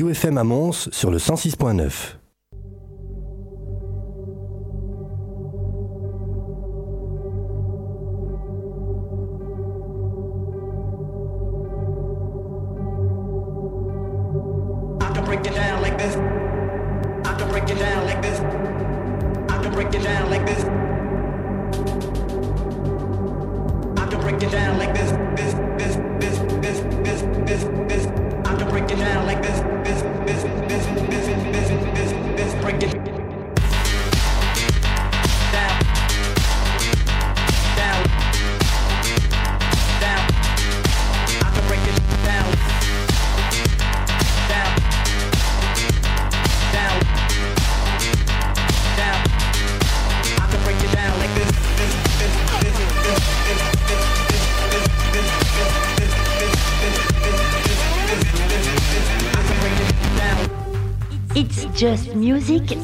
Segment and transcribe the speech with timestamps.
[0.00, 2.21] UFM à Mons sur le 106.9.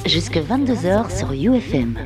[0.08, 1.98] jusque 22h sur UFM.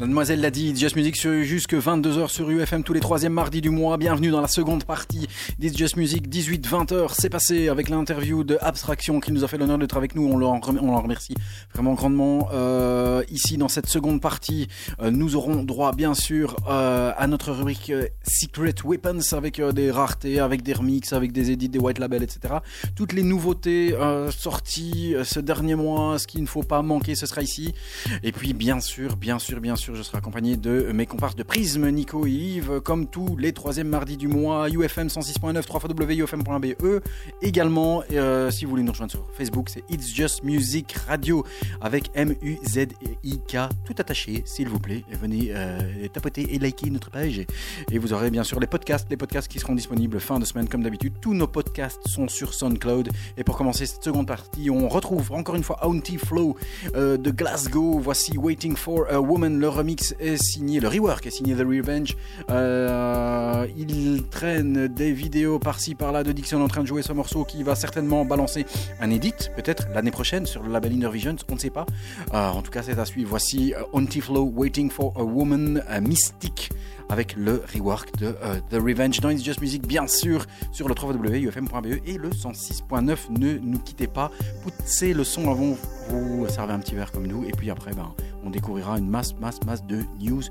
[0.00, 3.96] Mademoiselle l'a dit, Just Music jusque 22h sur UFM tous les troisièmes mardis du mois.
[3.96, 5.28] Bienvenue dans la seconde partie
[5.60, 7.12] d'It's Just Music, 18-20h.
[7.16, 10.28] C'est passé avec l'interview de Abstraction qui nous a fait l'honneur d'être avec nous.
[10.28, 11.36] On leur, on remercie
[11.74, 12.48] vraiment grandement.
[12.52, 14.68] Euh, ici, dans cette seconde partie,
[15.00, 20.38] euh, nous aurons droit, bien sûr, euh, à notre rubrique Secret Weapons avec des raretés,
[20.38, 22.54] avec des remixes, avec des edits, des white labels, etc.
[22.94, 23.94] Toutes les nouveautés
[24.30, 27.74] sorties ce dernier mois, ce qu'il ne faut pas manquer, ce sera ici.
[28.22, 31.42] Et puis, bien sûr, bien sûr, bien sûr, je serai accompagné de mes comparses de
[31.42, 37.02] Prisme, Nico et Yves, comme tous les troisièmes mardis du mois, UFM 106.9, 3 wufm.be.
[37.42, 38.02] Également,
[38.50, 41.44] si vous voulez nous rejoindre sur Facebook, c'est It's Just Music Radio
[41.80, 45.04] avec M-U-Z-I-K, tout attaché, s'il vous plaît.
[45.20, 47.42] venez euh, tapoter et liker notre page.
[47.90, 50.68] Et vous aurez bien sûr les podcasts, les podcasts qui seront disponibles fin de semaine
[50.68, 51.12] comme d'habitude.
[51.20, 53.10] Tous nos podcasts sont sur SoundCloud.
[53.36, 56.56] Et pour commencer cette seconde partie, on retrouve encore une fois Auntie Flow
[56.94, 57.98] euh, de Glasgow.
[57.98, 62.16] Voici Waiting for a Woman, le remix est signé, le rework est signé The Revenge.
[62.50, 67.44] Euh, il traîne des vidéos par-ci par-là de Dixon en train de jouer ce morceau
[67.44, 68.66] qui va certainement balancer
[69.00, 71.86] un edit, peut-être l'année prochaine sur le label Inner Visions, on ne sait pas.
[72.34, 73.30] Euh, en tout cas, c'est à suivre.
[73.30, 76.70] Voici euh, Flow Waiting for a Woman, Mystique
[77.10, 78.34] avec le rework de
[78.70, 83.16] The Revenge dans It's Just Music, bien sûr, sur le www.ufm.be et le 106.9.
[83.38, 84.30] Ne nous quittez pas,
[84.62, 85.76] poussez le son avant,
[86.08, 89.34] vous servez un petit verre comme nous, et puis après, ben, on découvrira une masse,
[89.38, 90.42] masse, masse de news,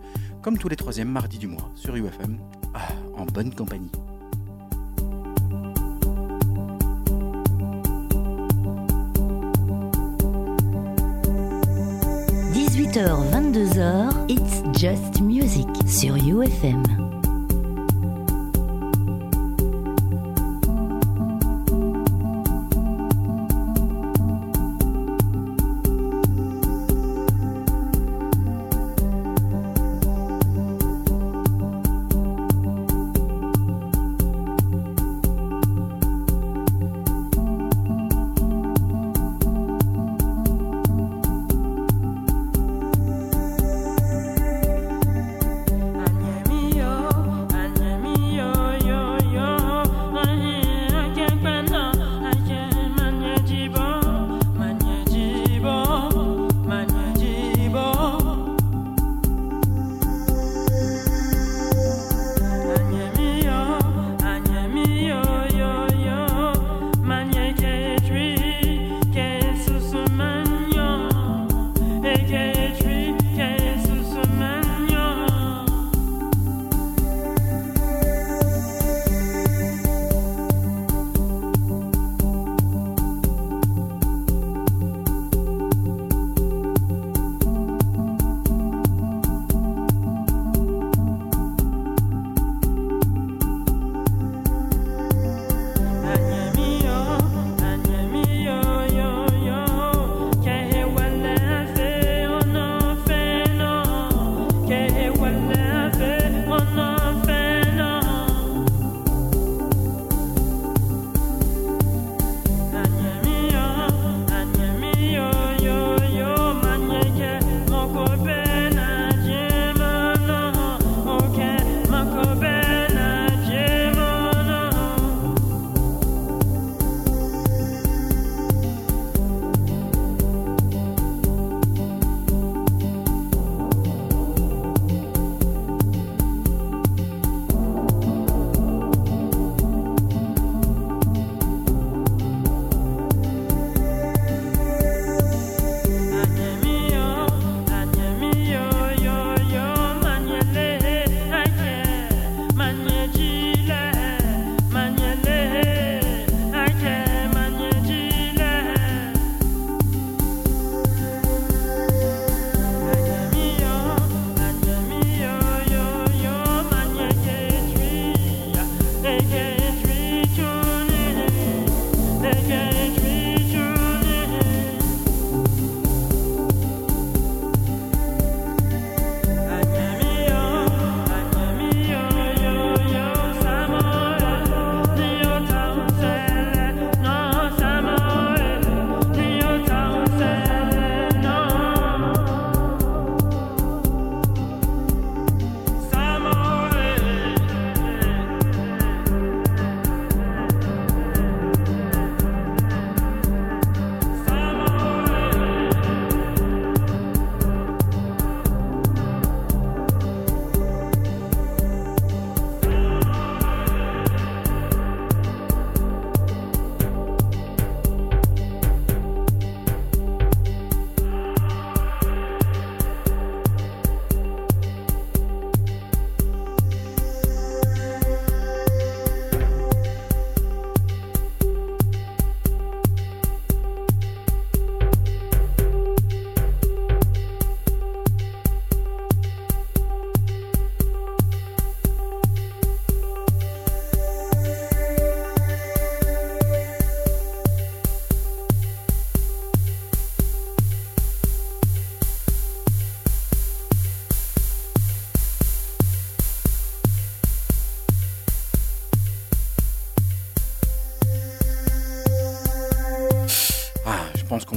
[0.44, 2.38] comme tous les troisièmes mardis du mois sur UFM,
[3.18, 3.90] en bonne compagnie.
[12.74, 17.13] 18h, 22h, It's Just Music sur UFM.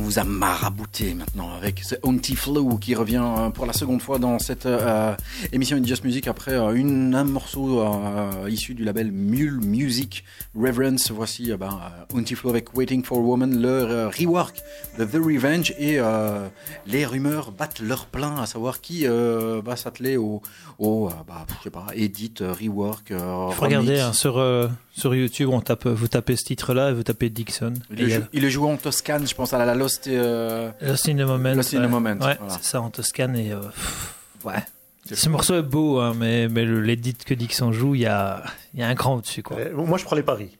[0.07, 4.21] Vous a marabouté maintenant avec ce Auntie Flow qui revient euh, pour la seconde fois
[4.21, 5.17] dans cette euh,
[5.51, 7.85] émission de Just Music après euh, un morceau
[8.49, 10.25] issu du label Mule Music
[10.57, 11.13] Reverence.
[11.13, 11.79] Voici euh, ben,
[12.13, 14.57] euh, Flow avec Waiting for Woman, leur euh, rework
[14.99, 16.49] de The Revenge et euh,
[16.89, 20.43] les rumeurs battent leur plein à savoir qui euh, va s'atteler au,
[20.81, 23.11] au bah, je sais pas, edit, rework.
[23.11, 23.17] Il
[23.55, 24.03] faut regarder remix.
[24.03, 24.43] hein, sur,
[24.93, 27.75] sur YouTube, on tape, vous tapez ce titre-là et vous tapez Dixon.
[27.91, 30.09] Il, le joue, il le joue en Toscane, je pense à la, la Lost.
[30.09, 31.55] Lost in the Moment.
[31.55, 31.91] Lost in the.
[31.91, 32.55] Moment, Ouais, voilà.
[32.61, 33.37] c'est ça en Toscane.
[33.37, 33.53] Et,
[34.45, 34.55] ouais.
[35.15, 38.43] Ce morceau est beau, hein, mais, mais l'édit que Dixon joue, il y a,
[38.75, 39.43] il y a un cran au-dessus.
[39.43, 39.57] Quoi.
[39.59, 40.57] Euh, moi, je prends les paris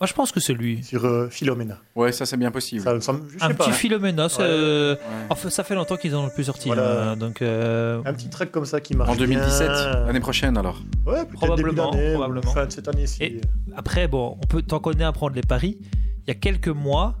[0.00, 0.82] Moi, je pense que c'est lui.
[0.82, 1.78] sur euh, Philomena.
[1.94, 2.82] Ouais, ça c'est bien possible.
[2.82, 3.72] Ça, ça me- je sais Un pas, petit hein.
[3.72, 4.32] Philomena, Ouais.
[4.40, 5.00] euh, Ouais.
[5.30, 6.68] enfin, ça fait longtemps qu'ils en ont plus sorti.
[6.68, 7.10] Voilà.
[7.12, 10.06] hein, donc, euh, Un petit track comme ça qui marche En 2017, bien.
[10.06, 10.82] l'année prochaine alors.
[11.06, 12.52] Ouais, Probablement, début probablement.
[12.52, 13.22] Fin de cette année-ci.
[13.22, 13.40] Et-
[13.76, 15.78] Après, bon, on peut tant qu'on est à prendre les paris.
[16.26, 17.14] Il y a quelques mois,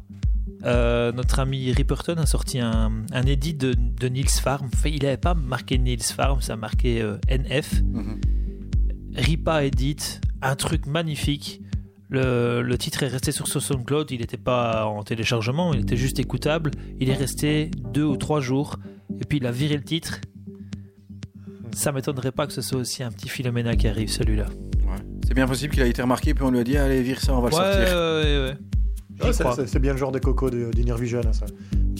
[0.64, 4.68] euh, notre ami Ripperton a sorti un, un édit de, de Nils Farm.
[4.72, 7.82] Enfin, il n'avait pas marqué Nils Farm, ça a marqué euh, NF.
[7.82, 8.20] Mhm.
[9.16, 11.60] Ripa Edit, un truc magnifique.
[12.08, 16.18] Le, le titre est resté sur SoundCloud, il n'était pas en téléchargement, il était juste
[16.18, 16.70] écoutable.
[17.00, 18.76] Il est resté deux ou trois jours,
[19.20, 20.20] et puis il a viré le titre.
[21.74, 24.44] Ça m'étonnerait pas que ce soit aussi un petit Philomena qui arrive, celui-là.
[24.84, 24.96] Ouais.
[25.26, 27.34] C'est bien possible qu'il a été remarqué, puis on lui a dit allez, vire ça,
[27.34, 27.96] on va le Ouais, sortir.
[27.96, 28.54] ouais,
[29.32, 31.46] c'est- bien le genre de coco d'Inner Vision, ça.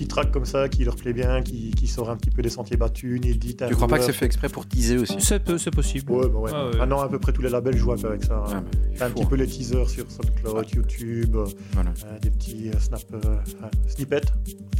[0.03, 2.49] Petit track comme ça qui leur plaît bien, qui, qui sort un petit peu des
[2.49, 3.63] sentiers battus, une édite.
[3.69, 5.15] Tu crois pas que c'est fait exprès pour teaser aussi?
[5.21, 6.11] C'est peu- c'est possible.
[6.11, 6.51] Ouais, bah ouais.
[6.51, 6.77] Ouais, ouais.
[6.79, 8.43] Maintenant, à peu près tous les labels jouent un peu avec ça.
[8.49, 8.65] hein.
[8.99, 11.91] Bah, un petit peu les teasers sur SoundCloud, YouTube, euh, Voilà.
[12.07, 13.37] euh, des petits euh, snap, euh,
[13.87, 14.23] snippets.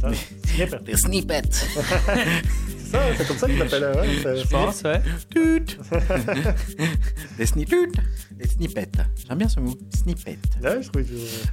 [0.01, 0.09] Ça,
[0.45, 0.79] snippets.
[0.83, 1.41] Des snippets.
[1.51, 1.81] C'est
[2.91, 3.83] ça, c'est comme ça qu'ils l'appellent.
[3.85, 5.01] hein, Ouais, Je pense, ouais.
[5.29, 5.77] Tut.
[7.37, 7.75] Des snippets.
[8.31, 8.89] Des snippets.
[9.27, 9.73] J'aime bien ce mot.
[9.95, 10.37] Snippet.
[10.61, 10.99] Ouais, je que-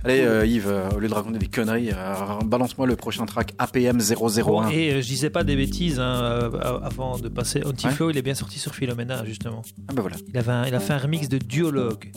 [0.04, 3.54] Allez, euh, Yves, euh, au lieu de raconter des conneries, euh, balance-moi le prochain track
[3.60, 4.42] APM 001.
[4.42, 6.50] Bon, et euh, je disais pas des bêtises hein, euh,
[6.82, 7.62] avant de passer.
[7.64, 9.62] Antiflow, il est bien sorti sur Philomena, justement.
[9.88, 10.16] Ah bah voilà.
[10.28, 12.10] Il, avait un- il a fait un remix de Duologue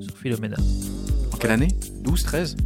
[0.00, 0.56] sur Philomena.
[1.32, 1.68] En quelle année?
[2.02, 2.56] 12, 13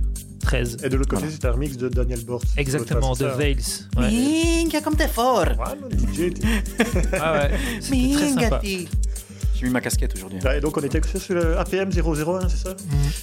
[0.41, 0.79] 13.
[0.85, 1.33] Et de l'autre côté, Voilà.
[1.35, 2.43] c'était un remix de Daniel Bort.
[2.57, 3.57] Exactement, de c'est Veils.
[3.97, 5.45] Ouais, Minga comme t'es fort.
[5.47, 6.35] Ouais, DJ,
[7.21, 7.51] Ah ouais.
[7.81, 8.61] c'était très sympa.
[9.63, 10.41] J'ai mis ma casquette aujourd'hui.
[10.45, 12.75] Ouais, et donc on était sur le APM 001, c'est ça?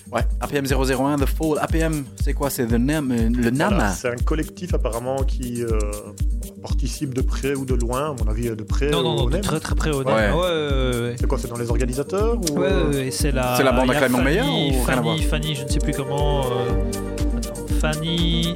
[0.10, 1.58] Ouais, APM 001, The Fall.
[1.60, 2.50] APM, c'est quoi?
[2.50, 5.78] C'est the name, euh, le NAM Voilà, C'est un collectif apparemment qui euh,
[6.62, 8.90] participe de près ou de loin, à mon avis de près.
[8.90, 10.06] Non, non, non, de très très près au Ouais.
[10.06, 10.32] ouais.
[10.32, 11.16] ouais, ouais, ouais.
[11.20, 12.58] C'est quoi, c'est dans les organisateurs ou...
[12.58, 13.58] Ouais, euh, ouais, ouais, c'est la.
[13.58, 16.46] C'est la bande à Clément Fanny, Meyer ou Fanny, Fanny, je ne sais plus comment.
[16.46, 16.70] euh,
[17.38, 18.56] attends, Fanny.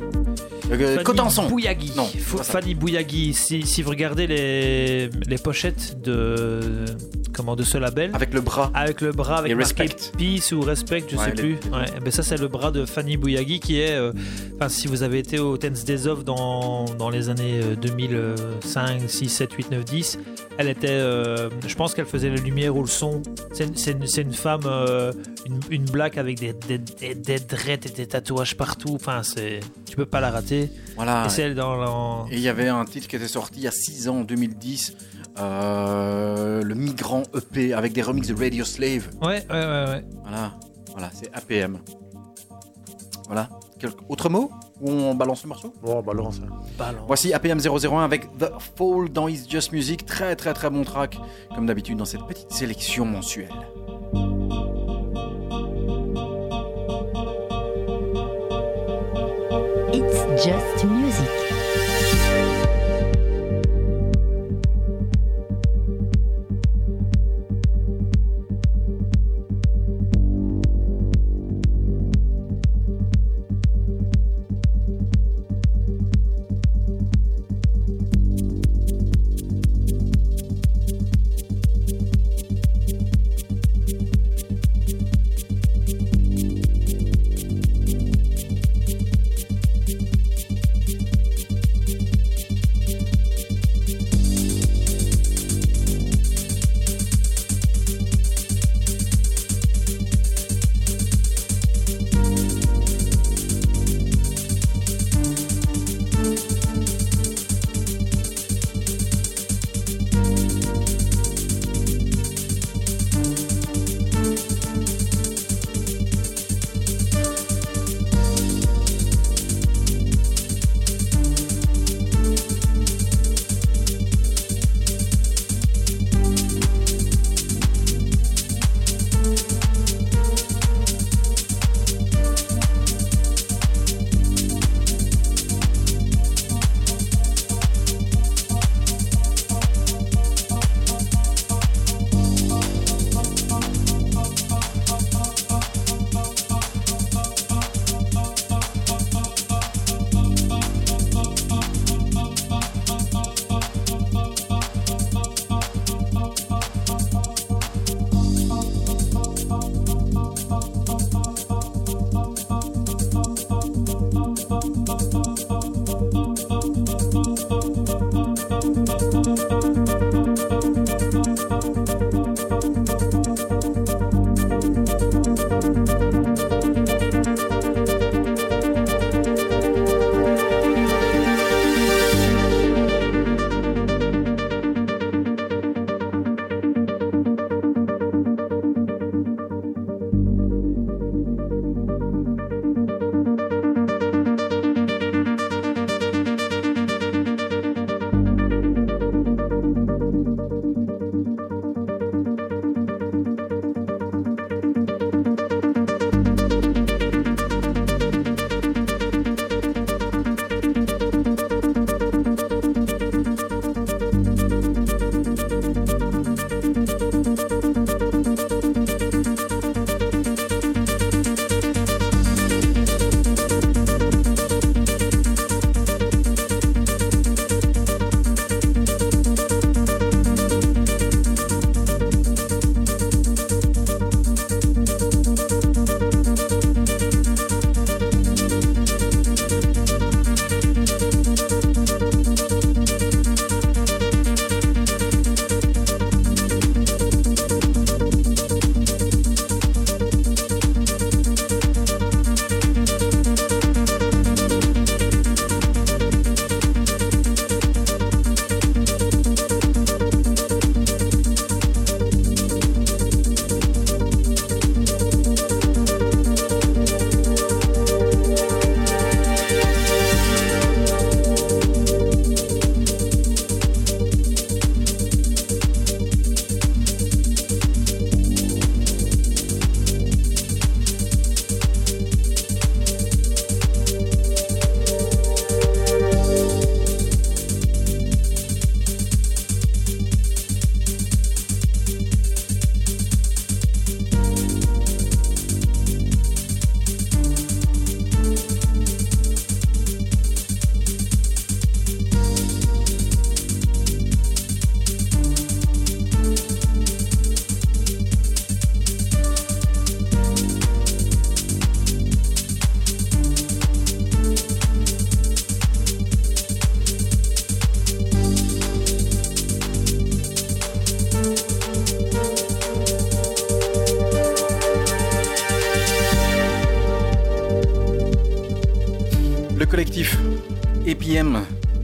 [0.72, 1.48] Euh, Fanny Cotenson.
[1.48, 1.92] Bouyagui.
[1.96, 2.06] Non.
[2.44, 3.34] Fanny Bouyagui.
[3.34, 6.86] Si, si vous regardez les, les pochettes de,
[7.34, 8.72] comment, de ce label, Avec le bras.
[8.74, 10.12] avec le bras avec marqué Respect.
[10.18, 11.58] Peace ou Respect, je Ouais, sais les- plus.
[11.66, 14.12] les- Ouais, eh ben ça c'est le bras de Fanny Bouyagui qui est, euh,
[14.70, 19.30] si vous avez été au Tense Days Off dans, dans les années euh, 2005, 6,
[19.30, 20.20] 7, 8, 9, 10,
[20.58, 23.22] elle était, euh, je pense qu'elle faisait la lumière ou le son.
[23.54, 23.92] C'est
[24.22, 25.12] une, femme, euh,
[25.46, 28.94] une, une black avec des, des, des, des dreads et des tatouages partout.
[28.96, 29.22] Enfin
[29.86, 30.53] tu peux pas la rater.
[30.96, 31.28] Voilà.
[31.38, 34.18] Et dans, il y avait un titre qui était sorti il y a 6 ans,
[34.20, 34.96] en 2010.
[35.40, 39.10] euh, le Migrant EP avec des remixes de Radio Slave.
[39.22, 40.06] Ouais, ouais, ouais, ouais.
[40.22, 40.54] Voilà,
[40.92, 41.80] voilà c'est APM.
[43.28, 43.50] Voilà.
[44.08, 45.74] Autre mot Ou on balance le morceau?
[45.82, 46.40] Bon, balance.
[46.42, 46.54] hein.
[46.78, 47.04] Balance.
[47.06, 50.06] Voici APM 001 avec The Fall dans It's Just Music.
[50.06, 51.18] Très très très bon track,
[51.54, 53.50] comme d'habitude dans cette petite sélection mensuelle.
[60.38, 61.33] Just music.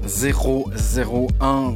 [0.06, 1.76] 001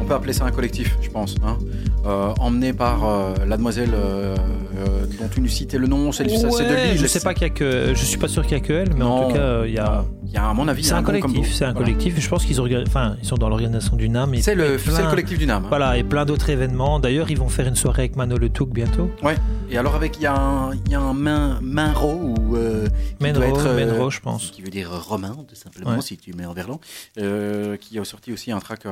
[0.00, 1.34] On peut appeler ça un collectif, je pense.
[1.44, 1.58] Hein
[2.06, 4.36] euh, emmené par euh, la demoiselle euh,
[4.76, 6.98] euh, dont tu nous citais le nom, c'est c'est de Ouais, Lille.
[7.00, 8.72] je sais pas qu'il y a que, je suis pas sûr qu'il y a que
[8.72, 10.04] elle, mais en tout cas, il y a.
[10.28, 11.86] Il y a, à mon avis, C'est un collectif, c'est un Voilà.
[11.86, 12.20] collectif.
[12.20, 14.34] Je pense qu'ils orga- enfin, ils sont dans l'organisation du NAM.
[14.42, 15.64] C'est le, plein- c'est le collectif du NAM.
[15.64, 15.68] hein.
[15.68, 16.98] Voilà, et plein d'autres événements.
[16.98, 19.08] D'ailleurs, ils vont faire une soirée avec Mano Le Touk bientôt.
[19.70, 22.86] Et alors, avec, il y a un, il y a un main, Mainro, ou, euh,
[23.20, 24.50] Menro, être, euh, Menro, je pense.
[24.50, 26.02] qui veut dire romain, tout simplement, Ouais.
[26.02, 26.80] si tu mets en verlan,
[27.18, 28.90] euh, qui a sorti aussi un track, euh,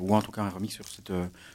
[0.00, 1.12] ou en tout cas un remix sur cette,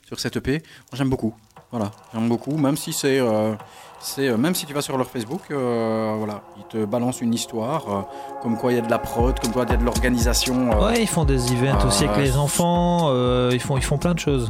[0.08, 0.52] sur cette EP.
[0.52, 0.62] Moi,
[0.94, 1.34] j'aime beaucoup.
[1.72, 3.54] Voilà, j'aime beaucoup, même si c'est, euh,
[4.00, 7.34] c'est, euh, même si tu vas sur leur Facebook, euh, voilà, ils te balancent une
[7.34, 8.02] histoire, euh,
[8.42, 10.80] comme quoi il y a de la prod, comme quoi il y a de l'organisation.
[10.80, 13.10] Ouais, ils font des events aussi avec les enfants.
[13.52, 14.50] ils font, ils font plein de choses.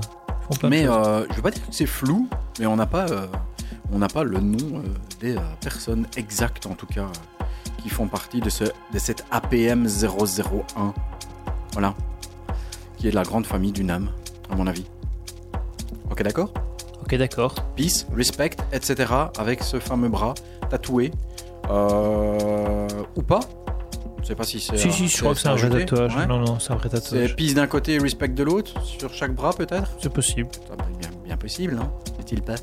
[0.60, 1.26] Plein de Mais choses.
[1.32, 2.28] je veux pas dire que c'est flou,
[2.60, 3.06] mais on n'a pas,
[3.92, 4.82] on n'a pas le nom
[5.20, 7.08] des personnes exactes en tout cas
[7.82, 10.94] qui font partie de ce, de cette APM 001.
[11.74, 11.94] Voilà,
[12.98, 14.10] qui est la grande famille du NAM,
[14.52, 14.86] à mon avis.
[16.12, 16.50] Ok, d'accord?
[17.06, 17.54] Ok, d'accord.
[17.76, 19.14] Peace, respect, etc.
[19.38, 20.34] Avec ce fameux bras
[20.70, 21.12] tatoué
[21.70, 23.42] euh, ou pas.
[24.24, 24.76] Je sais pas si c'est.
[24.78, 26.16] Si, si, je crois que c'est un vrai tatouage.
[26.16, 26.26] Ouais.
[26.26, 27.36] Non, non, c'est un vrai C'est tatouage.
[27.36, 29.92] peace d'un côté, respect de l'autre, sur chaque bras peut-être.
[30.02, 30.50] C'est possible.
[30.68, 32.56] Ça bien, bien possible, hein N'est-il pas?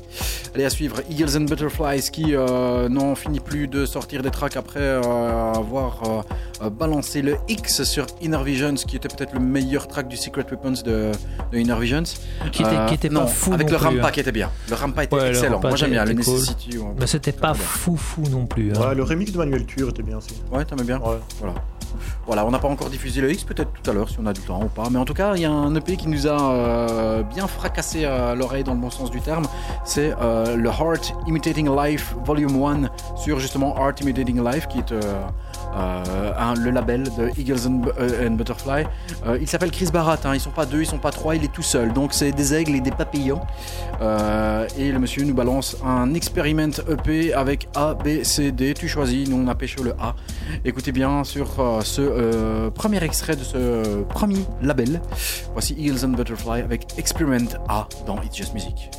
[0.55, 4.55] Allez, à suivre, Eagles and Butterflies qui euh, n'en finit plus de sortir des tracks
[4.57, 5.01] après euh,
[5.53, 10.07] avoir euh, euh, balancé le X sur Inner Visions, qui était peut-être le meilleur track
[10.07, 11.11] du Secret Weapons de,
[11.51, 12.03] de Inner Visions.
[12.51, 14.11] Qui était, Euh, qui était non, pas fou avec non le plus, Rampa hein.
[14.11, 14.49] qui était bien.
[14.69, 15.55] Le Rampa était Ouais, excellent.
[15.55, 16.33] Rampa Moi j'aime bien le cool.
[16.33, 16.77] Necessity.
[16.99, 18.71] Mais c'était pas fou fou non plus.
[18.75, 18.79] hein.
[18.89, 20.35] Ouais, le remix de Manuel Tur était bien aussi.
[20.51, 21.17] Ouais, t'aimes bien Ouais.
[21.39, 21.55] Voilà,
[22.27, 24.41] on n'a pas encore diffusé le X, peut-être tout à l'heure si on a du
[24.41, 24.89] temps ou pas.
[24.91, 28.05] Mais en tout cas, il y a un EP qui nous a euh, bien fracassé
[28.05, 29.45] à l'oreille dans le bon sens du terme.
[29.83, 34.91] C'est euh, le Heart Imitating Life Volume 1 sur justement Art Imitating Life, qui est
[34.91, 35.01] euh,
[35.75, 38.85] euh, un- le label de Eagles and, euh, Butterfly.
[39.25, 40.33] Euh, il s'appelle Chris Barat, hein.
[40.35, 41.93] ils sont pas deux, ils sont pas trois, il est tout seul.
[41.93, 43.41] Donc c'est des aigles et des papillons.
[44.01, 48.73] Euh, et le monsieur nous balance un experiment EP avec A, B, C, D.
[48.73, 50.15] Tu choisis, nous on a pêché le A.
[50.65, 55.01] Écoutez bien sur euh, ce euh, premier extrait de ce euh, premier label.
[55.53, 58.89] Voici Eagles and Butterfly avec Experiment A dans It's Just Music.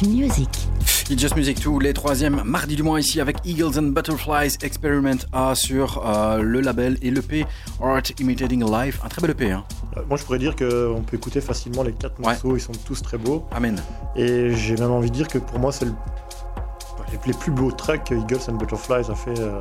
[0.00, 0.48] Just Music.
[1.10, 5.18] It's Just Music tous les troisièmes mardis du mois ici avec Eagles and Butterflies Experiment
[5.32, 7.44] A sur euh, le label et l'EP
[7.82, 9.00] Art Imitating Life.
[9.04, 9.50] Un très bel EP.
[9.50, 9.64] Hein.
[9.96, 12.26] Euh, Moi, je pourrais dire qu'on peut écouter facilement les quatre Ouais.
[12.32, 13.44] morceaux, ils sont tous très beaux.
[13.50, 13.80] Amen.
[14.16, 15.92] Et j'ai même envie de dire que pour moi, c'est le-
[17.26, 19.60] les, plus beaux tracks que Eagles and Butterflies a fait euh,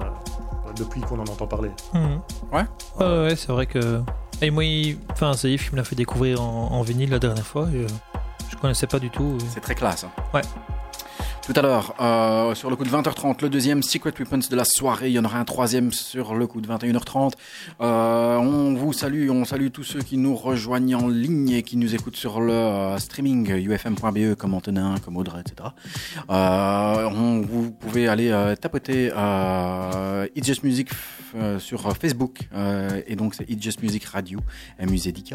[0.77, 1.71] depuis qu'on en entend parler.
[1.93, 2.21] Mhm.
[2.53, 2.65] Ouais.
[2.99, 4.01] Ouais, c'est vrai que.
[4.41, 4.97] Et moi, il...
[5.11, 7.67] enfin, c'est Yves qui me l'a fait découvrir en, en vinyle la dernière fois.
[7.73, 7.87] et, euh,
[8.59, 9.37] connaissais pas du tout.
[9.41, 10.03] et- C'est très classe.
[10.03, 10.11] hein.
[10.33, 10.41] Ouais.
[11.51, 14.65] Tout à l'heure, euh, sur le coup de 20h30, le deuxième Secret Weapons de la
[14.65, 15.09] soirée.
[15.09, 17.31] Il y en aura un troisième sur le coup de 21h30.
[17.81, 21.75] Euh, on vous salue, on salue tous ceux qui nous rejoignent en ligne et qui
[21.77, 25.69] nous écoutent sur le euh, streaming ufm.be comme Antonin, comme Audrey, etc.
[26.29, 29.07] Euh, on, vous pouvez aller euh, tapoter
[30.35, 30.89] It's Just Music
[31.57, 32.47] sur Facebook
[33.07, 34.39] et donc c'est It's Just Music Radio,
[34.79, 35.33] MUZK.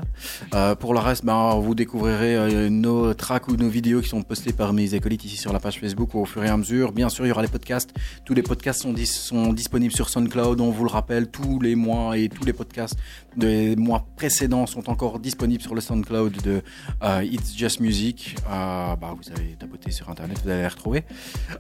[0.55, 4.53] Euh, pour le reste, ben, vous découvrirez nos tracks ou nos vidéos qui sont postées
[4.53, 6.93] par mes acolytes ici sur la page Facebook au fur et à mesure.
[6.93, 7.95] Bien sûr, il y aura les podcasts.
[8.25, 10.61] Tous les podcasts sont, dis- sont disponibles sur SoundCloud.
[10.61, 12.97] On vous le rappelle, tous les mois et tous les podcasts
[13.37, 16.63] des mois précédents sont encore disponibles sur le SoundCloud de
[17.03, 18.37] euh, It's Just Music.
[18.49, 21.05] Euh, bah, vous avez tapoté sur Internet, vous allez les retrouver.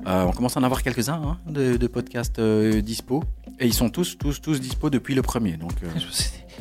[0.06, 3.24] Euh, on commence à en avoir quelques-uns hein, de, de podcasts dispo.
[3.60, 5.56] Et ils sont tous, tous, tous dispo depuis le premier.
[5.56, 5.72] Donc,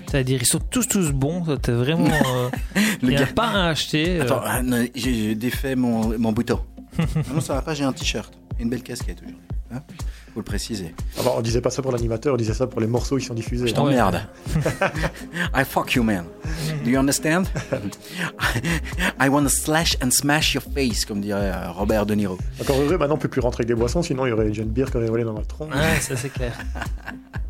[0.07, 1.43] C'est-à-dire, ils sont tous, tous bons.
[1.61, 2.05] T'es vraiment.
[2.07, 2.49] euh,
[3.01, 4.19] Il n'y a gars- pas à acheter.
[4.19, 4.61] euh, Attends, ah,
[4.95, 6.59] j'ai j'ai défait mon, mon bouton.
[7.33, 8.33] Non, ça va pas, j'ai un t-shirt.
[8.59, 9.41] Et une belle casquette aujourd'hui.
[9.71, 9.81] Hein
[10.33, 10.95] Faut le préciser.
[11.19, 13.25] Ah bah, on disait pas ça pour l'animateur, on disait ça pour les morceaux qui
[13.25, 13.67] sont diffusés.
[13.67, 14.21] Je t'emmerde.
[15.55, 16.25] I fuck you, man.
[16.83, 17.45] Do you understand?
[19.19, 22.37] I wanna slash and smash your face, comme dirait euh, Robert De Niro.
[22.61, 24.55] Encore heureux, maintenant on peut plus rentrer avec des boissons, sinon il y aurait une
[24.55, 25.67] jeune bière qui aurait volé dans notre tronc.
[25.69, 26.57] Ouais, ça c'est clair.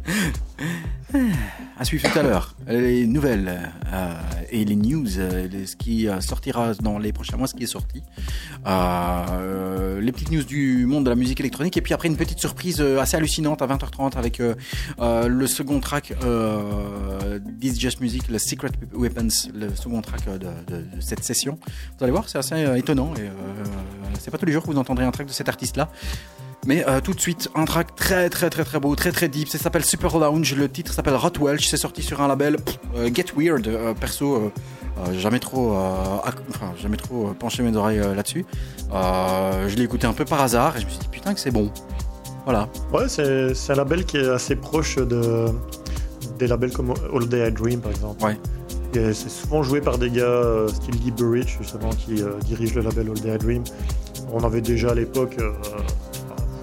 [1.78, 4.14] À suivre tout à l'heure, les nouvelles euh,
[4.52, 7.64] et les news, euh, les- ce qui euh, sortira dans les prochains mois, ce qui
[7.64, 8.02] est sorti.
[8.66, 11.78] Euh, les petites news du monde de la musique électronique.
[11.78, 14.56] Et puis après, une petite surprise euh, assez hallucinante à 20h30 avec euh,
[15.00, 16.14] euh, le second track
[17.60, 20.48] This Just Music, le Secret Weapons, le second track de,
[21.00, 21.58] cette session.
[21.98, 23.14] Vous allez voir, c'est assez étonnant.
[23.16, 23.30] Et
[24.20, 25.90] c'est pas tous les jours que vous entendrez un track de cet artiste-là.
[26.66, 29.50] Mais tout de suite, un track très très très très beau, très très deep.
[29.50, 30.56] Ça s'appelle Super Lounge.
[30.56, 31.68] Le titre s'appelle Rot Welch.
[31.68, 32.58] C'est sorti sur un label
[33.14, 33.70] Get Weird.
[34.00, 34.52] Perso,
[35.18, 38.46] jamais trop, enfin jamais trop penché mes oreilles là-dessus.
[38.92, 41.52] Je l'ai écouté un peu par hasard et je me suis dit putain que c'est
[41.52, 41.72] bon.
[42.46, 42.68] Voilà.
[42.92, 45.46] Ouais, c'est c'est un label qui est assez proche de,
[46.40, 48.24] des labels comme All Day I Dream par exemple.
[48.24, 48.38] Ouais.
[48.96, 52.76] Et C'est souvent joué par des gars euh, style Guy Burridge justement qui euh, dirige
[52.76, 53.64] le label All Day I Dream.
[54.32, 55.36] On avait déjà à l'époque.
[55.40, 55.52] euh,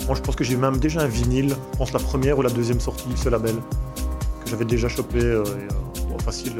[0.07, 2.51] moi je pense que j'ai même déjà un vinyle, je pense la première ou la
[2.51, 3.55] deuxième sortie de ce label,
[4.45, 5.43] que j'avais déjà chopé a,
[6.09, 6.53] bon, facile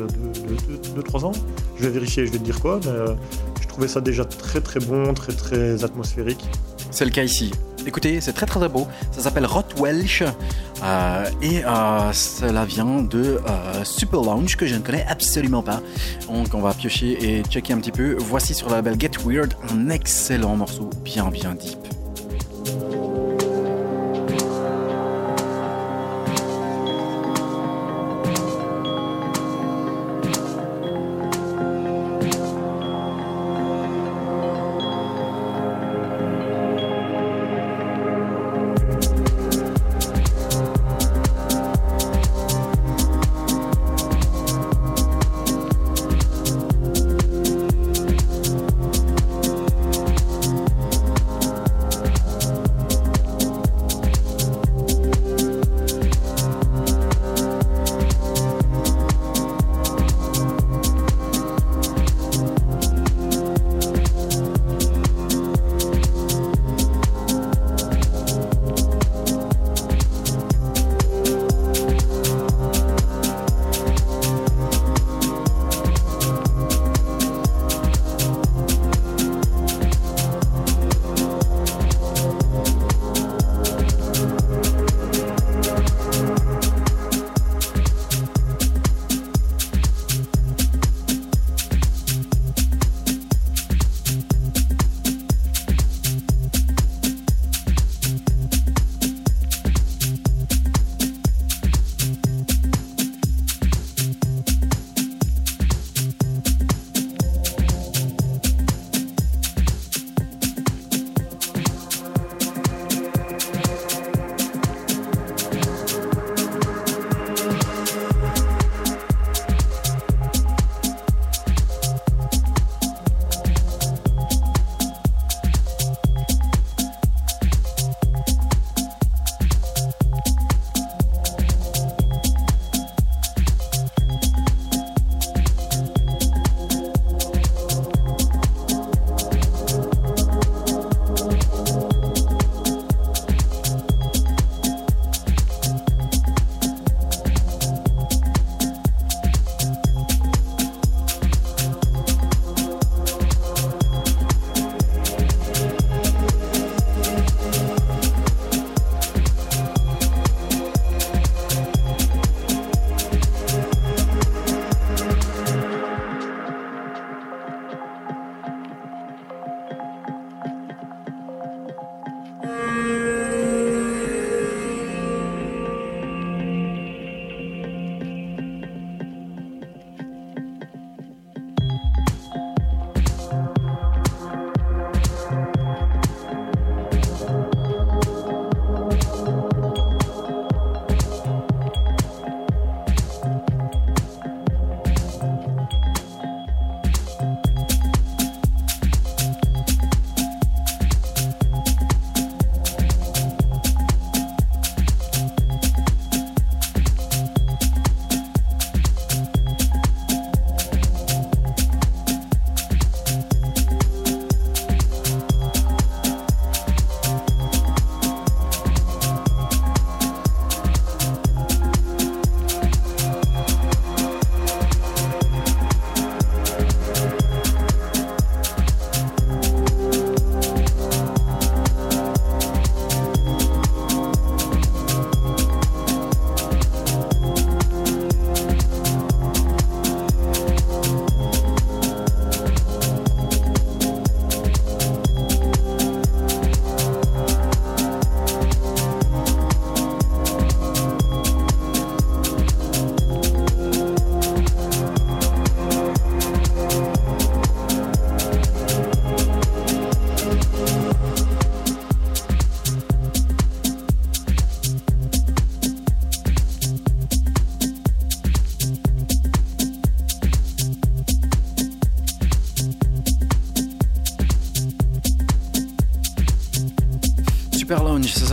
[0.97, 1.33] 2-3 ans.
[1.77, 3.15] Je vais vérifier, je vais te dire quoi, mais
[3.61, 6.45] je trouvais ça déjà très très bon, très très atmosphérique.
[6.90, 7.50] C'est le cas ici.
[7.87, 8.87] Écoutez, c'est très très beau.
[9.11, 10.22] Ça s'appelle Rot Welsh
[10.83, 15.81] euh, et euh, cela vient de euh, Super Lounge que je ne connais absolument pas.
[16.29, 18.16] Donc on va piocher et checker un petit peu.
[18.18, 21.79] Voici sur le label Get Weird un excellent morceau bien bien deep.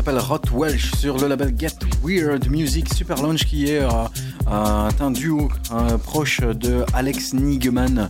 [0.07, 2.93] S'appelle Hot Welsh sur le label Get Weird Music.
[2.93, 5.49] Super Lounge qui est euh, un duo
[6.05, 8.09] proche de Alex Nigeman.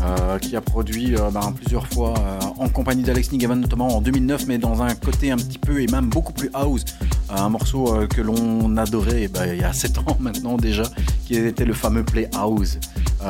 [0.00, 4.00] Euh, qui a produit euh, bah, plusieurs fois euh, en compagnie d'Alex Nigaman, notamment en
[4.00, 6.84] 2009, mais dans un côté un petit peu et même beaucoup plus house.
[7.28, 10.84] un morceau que l'on adorait bah, il y a 7 ans maintenant déjà,
[11.26, 12.78] qui était le fameux Play House.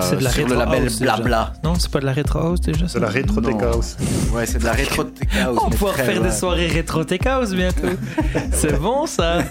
[0.02, 1.54] c'est de la sur le label Blabla.
[1.64, 3.96] Non, c'est pas de la rétro house déjà C'est de la rétro tech house.
[4.34, 5.58] Ouais, c'est de la rétro tech house.
[5.60, 7.88] On va pouvoir faire des soirées rétro tech house bientôt.
[8.52, 9.42] c'est bon ça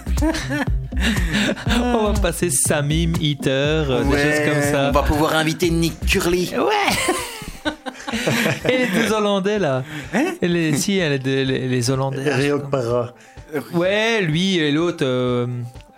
[1.79, 4.89] on va passer Samim Eater, des choses comme ça.
[4.89, 6.53] On va pouvoir inviter Nick Curly.
[6.57, 7.13] Ouais
[8.69, 9.83] Et les deux Hollandais là.
[10.13, 10.33] Hein?
[10.41, 12.33] Les, si, les, les, les Hollandais.
[12.33, 13.13] Réo Para.
[13.73, 15.03] Ouais, lui et l'autre.
[15.05, 15.47] Euh,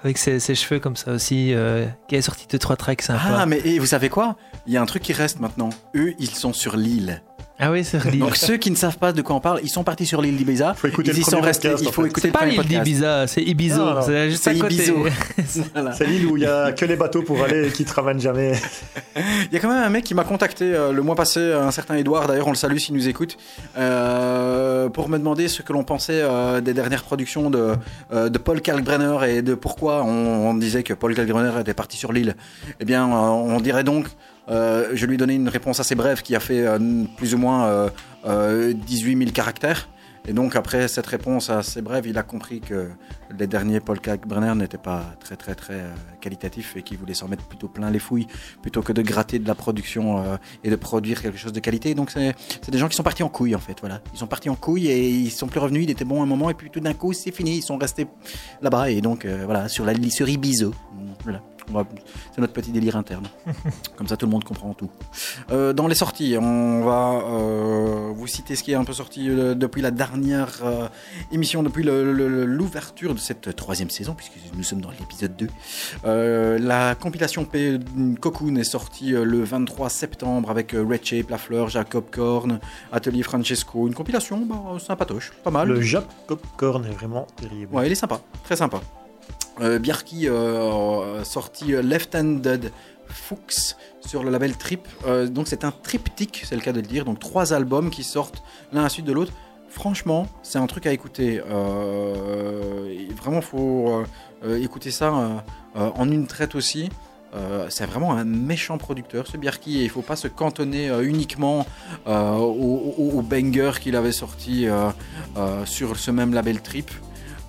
[0.03, 3.39] avec ses, ses, cheveux comme ça aussi, euh, qui a sorti deux trois tracks sympas.
[3.39, 4.37] Ah, mais et vous savez quoi?
[4.65, 5.69] Il y a un truc qui reste maintenant.
[5.95, 7.21] Eux, ils sont sur l'île.
[7.61, 9.83] Ah oui, c'est Donc ceux qui ne savent pas de quoi on parle, ils sont
[9.83, 10.73] partis sur l'île d'Ibiza.
[10.75, 11.69] Faut écouter ils y sont restés.
[11.69, 14.01] Podcast, il faut écouter le pas l'île d'Ibiza, c'est Ibizo.
[14.01, 14.93] C'est juste à côté.
[15.73, 15.91] voilà.
[15.91, 18.21] C'est l'île où il y a que les bateaux pour aller et qui ne ramènent
[18.21, 18.53] jamais.
[19.17, 21.71] Il y a quand même un mec qui m'a contacté euh, le mois passé, un
[21.71, 22.27] certain Edouard.
[22.27, 23.37] D'ailleurs, on le salue s'il nous écoute,
[23.77, 27.73] euh, pour me demander ce que l'on pensait euh, des dernières productions de,
[28.13, 31.97] euh, de Paul Kalkbrenner et de pourquoi on, on disait que Paul Kalkbrenner était parti
[31.97, 32.35] sur l'île.
[32.79, 34.07] Eh bien, euh, on dirait donc
[34.49, 36.79] euh, je lui ai donné une réponse assez brève qui a fait euh,
[37.17, 37.89] plus ou moins
[38.25, 39.87] euh, 18 000 caractères.
[40.29, 42.89] Et donc après cette réponse assez brève, il a compris que
[43.35, 47.27] les derniers Paul Kalkbrenner n'étaient pas très très très euh, qualitatifs et qu'il voulait s'en
[47.27, 48.27] mettre plutôt plein les fouilles
[48.61, 51.95] plutôt que de gratter de la production euh, et de produire quelque chose de qualité.
[51.95, 52.35] Donc c'est
[52.69, 53.77] des gens qui sont partis en couille en fait.
[53.79, 55.83] Voilà, ils sont partis en couille et ils sont plus revenus.
[55.83, 57.57] Il était bon un moment et puis tout d'un coup c'est fini.
[57.57, 58.05] Ils sont restés
[58.61, 60.75] là-bas et donc euh, voilà sur la sur Ibizo.
[61.23, 61.41] Voilà.
[62.33, 63.27] C'est notre petit délire interne.
[63.95, 64.89] Comme ça, tout le monde comprend tout.
[65.51, 69.29] Euh, dans les sorties, on va euh, vous citer ce qui est un peu sorti
[69.29, 70.49] euh, depuis la dernière
[71.31, 75.47] émission, depuis l'ouverture de cette troisième saison, puisque nous sommes dans l'épisode 2.
[76.05, 77.79] Euh, la compilation P
[78.19, 82.59] Cocoon est sortie le 23 septembre avec Red Shape, La Fleur, Jacob Korn,
[82.91, 83.87] Atelier Francesco.
[83.87, 85.67] Une compilation bah, sympatoche, pas mal.
[85.67, 87.73] Le Jacob Korn est vraiment terrible.
[87.75, 88.81] Ouais, il est sympa, très sympa.
[89.61, 92.71] Euh, Bjarki euh, sorti Left-Handed
[93.07, 94.87] Fuchs sur le label Trip.
[95.05, 97.05] Euh, donc c'est un triptyque, c'est le cas de le dire.
[97.05, 99.33] Donc trois albums qui sortent l'un à la suite de l'autre.
[99.69, 101.41] Franchement, c'est un truc à écouter.
[101.47, 104.03] Euh, vraiment, faut
[104.43, 105.43] euh, écouter ça
[105.75, 106.89] en une traite aussi.
[107.35, 111.03] Euh, c'est vraiment un méchant producteur ce Bjarki et il faut pas se cantonner euh,
[111.03, 111.65] uniquement
[112.07, 114.67] euh, au, au, au, banger qu'il avait sorti
[115.65, 116.89] sur ce même label Trip.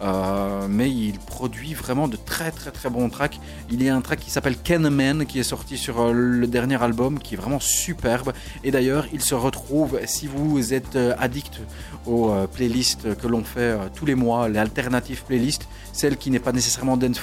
[0.03, 3.39] Euh, mais il produit vraiment de très très très bons tracks.
[3.71, 4.57] Il y a un track qui s'appelle
[4.91, 8.33] Man qui est sorti sur euh, le dernier album qui est vraiment superbe.
[8.65, 11.61] Et d'ailleurs, il se retrouve, si vous êtes euh, addict
[12.07, 16.53] aux playlists que l'on fait tous les mois, les alternatives playlists, celle qui n'est pas
[16.53, 17.21] nécessairement dance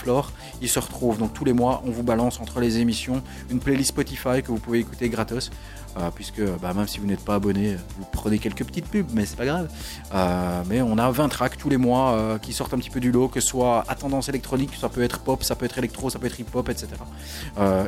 [0.61, 1.17] il se retrouve.
[1.17, 4.59] Donc tous les mois, on vous balance entre les émissions une playlist Spotify que vous
[4.59, 5.49] pouvez écouter gratos.
[5.97, 9.25] Euh, puisque bah, même si vous n'êtes pas abonné, vous prenez quelques petites pubs, mais
[9.25, 9.67] c'est pas grave.
[10.13, 12.99] Euh, mais on a 20 tracks tous les mois euh, qui sortent un petit peu
[12.99, 15.77] du lot, que ce soit à tendance électronique, ça peut être pop, ça peut être
[15.77, 16.87] électro, ça peut être hip-hop, etc.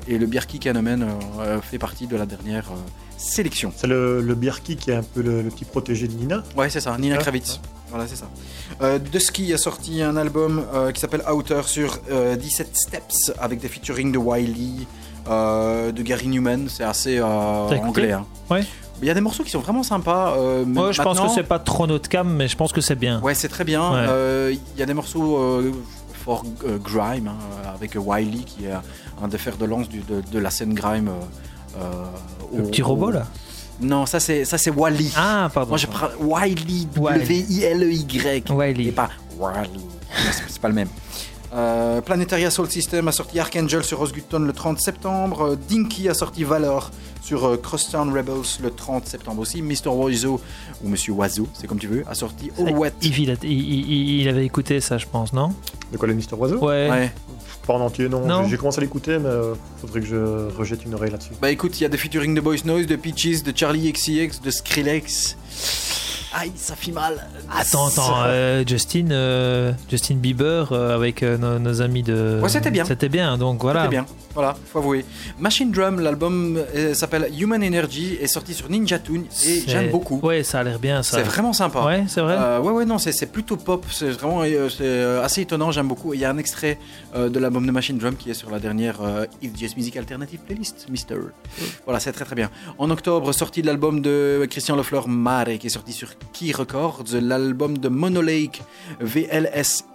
[0.07, 1.07] et le Bierki Canomen
[1.61, 2.71] fait partie de la dernière
[3.17, 3.71] sélection.
[3.75, 6.79] C'est le, le qui est un peu le, le, petit protégé de Nina Ouais, c'est
[6.79, 7.59] ça, Nina ah, Kravitz.
[7.63, 7.79] Ah.
[7.89, 8.29] Voilà, c'est ça.
[8.81, 13.59] Euh, Dusky a sorti un album euh, qui s'appelle Outer sur euh, 17 Steps avec
[13.59, 14.85] des featuring de Wiley,
[15.25, 16.67] de Gary Newman.
[16.69, 18.11] C'est assez anglais.
[18.11, 18.25] Hein.
[18.49, 18.63] Ouais.
[19.01, 20.33] Il y a des morceaux qui sont vraiment sympas.
[20.35, 22.95] Euh, ouais, je pense que c'est pas trop notre cam, mais je pense que c'est
[22.95, 23.21] bien.
[23.21, 23.91] Ouais, c'est très bien.
[24.03, 24.59] Il ouais.
[24.77, 25.63] y a des morceaux
[26.13, 26.43] fort
[26.83, 28.73] grime hein, avec Wiley qui est
[29.23, 31.09] un des fers de lance du, de, de, la scène grime.
[32.53, 33.25] Le au, petit robot là
[33.81, 35.11] non, ça c'est ça c'est Wally.
[35.15, 35.69] Ah, pardon.
[35.69, 38.51] Moi je prends Wiley, W-I-L-E-Y.
[38.51, 38.87] Wiley.
[38.87, 39.69] Et pas Wally.
[40.49, 40.89] c'est pas le même.
[41.53, 45.57] Euh, Planetaria Soul System a sorti Archangel sur Osgutton le 30 septembre.
[45.67, 49.61] Dinky a sorti Valor sur euh, Crosstown Rebels le 30 septembre aussi.
[49.61, 49.87] Mr.
[49.87, 50.39] Oizo,
[50.83, 52.93] ou Monsieur Oiseau, c'est comme tu veux, a sorti All Wet.
[53.01, 55.53] Il, il, il, il, avait écouté ça, je pense, non?
[55.91, 56.33] De quoi, le Mr.
[56.37, 56.89] Oiseau Ouais.
[56.89, 57.11] ouais.
[57.65, 58.25] Pas en entier, non.
[58.25, 58.47] non.
[58.47, 61.33] J'ai commencé à l'écouter, mais euh, faudrait que je rejette une oreille là-dessus.
[61.39, 64.41] Bah écoute, il y a des featuring de Boys Noise, de Peaches, de Charlie XCX,
[64.43, 65.37] de Skrillex.
[66.33, 67.27] Aïe, ça fait mal.
[67.51, 72.39] Attends, attends, euh, Justin, euh, Justin Bieber euh, avec nos, nos, amis de.
[72.41, 72.85] Ouais, c'était bien.
[72.85, 73.83] C'était bien, donc voilà.
[73.83, 75.05] C'était bien, voilà, faut avouer.
[75.39, 76.59] Machine Drum, l'album
[76.93, 80.19] s'appelle Human Energy, est sorti sur Ninja Tune et j'aime beaucoup.
[80.21, 81.17] Ouais, ça a l'air bien, ça.
[81.17, 81.83] C'est vraiment sympa.
[81.85, 82.35] Ouais, c'est vrai.
[82.37, 86.13] Euh, ouais, ouais, non, c'est plutôt pop, c'est vraiment c'est assez étonnant, j'aime beaucoup.
[86.13, 86.77] Il y a un extrait
[87.15, 88.97] de l'album de Machine Drum qui est sur la dernière
[89.57, 91.15] Just Music Alternative Playlist, Mister.
[91.85, 92.49] Voilà, c'est très très bien.
[92.77, 97.05] En octobre, sortie de l'album de Christian Lefleur, Mare, qui est sorti sur Key Records,
[97.13, 98.61] l'album de Monolake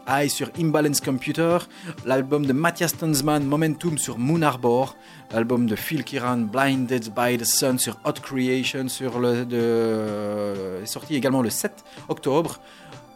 [0.06, 1.58] VLSI sur Imbalance Computer,
[2.04, 4.96] l'album de Matthias Tanzman Momentum sur Moon Arbor,
[5.32, 11.14] l'album de Phil Kiran Blinded by the Sun sur Hot Creation sur le est sorti
[11.14, 12.60] également le 7 octobre.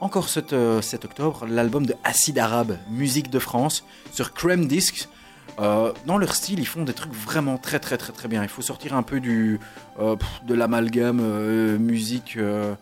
[0.00, 5.08] Encore 7, euh, 7 octobre, l'album de Acid Arabe, musique de France, sur Creme Discs.
[5.58, 8.42] Euh, dans leur style, ils font des trucs vraiment très très très très bien.
[8.44, 10.16] Il faut sortir un peu euh,
[10.46, 12.74] de l'amalgame euh, musique euh, euh,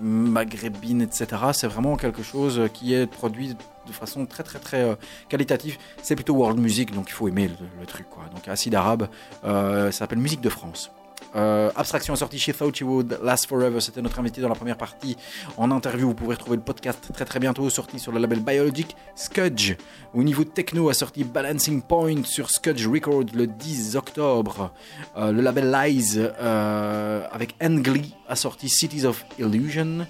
[0.00, 1.26] maghrébine, etc.
[1.52, 4.94] C'est vraiment quelque chose qui est produit de façon très très très euh,
[5.28, 5.78] qualitative.
[6.02, 8.08] C'est plutôt world music, donc il faut aimer le, le truc.
[8.10, 8.24] Quoi.
[8.34, 9.08] Donc Acide Arabe,
[9.44, 10.90] euh, ça s'appelle Musique de France.
[11.36, 14.54] Euh, Abstraction est sorti chez Thought You Would Last Forever, c'était notre invité dans la
[14.54, 15.16] première partie
[15.56, 16.08] en interview.
[16.08, 18.94] Vous pouvez retrouver le podcast très très bientôt, sorti sur le label Biologic.
[19.16, 19.74] Scudge,
[20.14, 24.72] au niveau techno, a sorti Balancing Point sur Scudge Records le 10 octobre.
[25.16, 30.06] Euh, le label Lies euh, avec Angly a sorti Cities of Illusion.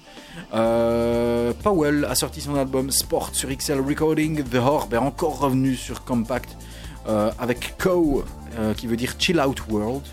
[0.51, 4.43] Powell a sorti son album Sport sur XL Recording.
[4.43, 6.55] The Orb est encore revenu sur Compact
[7.07, 8.23] avec Co,
[8.77, 10.03] qui veut dire Chill Out World.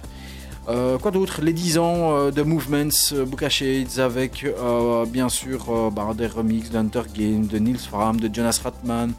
[0.68, 5.28] Euh, quoi d'autre Les 10 ans euh, de Movements, euh, Book Shades avec euh, bien
[5.28, 9.12] sûr bah, des remixes d'Hunter Game, de Nils Fram, de Jonas Ratman,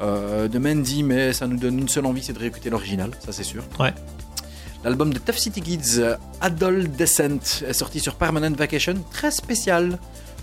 [0.00, 3.44] de Mandy, mais ça nous donne une seule envie, c'est de réécouter l'original, ça c'est
[3.44, 3.62] sûr.
[3.78, 3.92] Ouais.
[4.84, 6.00] L'album de Tough City Kids,
[6.40, 9.98] Adolescent, est sorti sur Permanent Vacation, très spécial.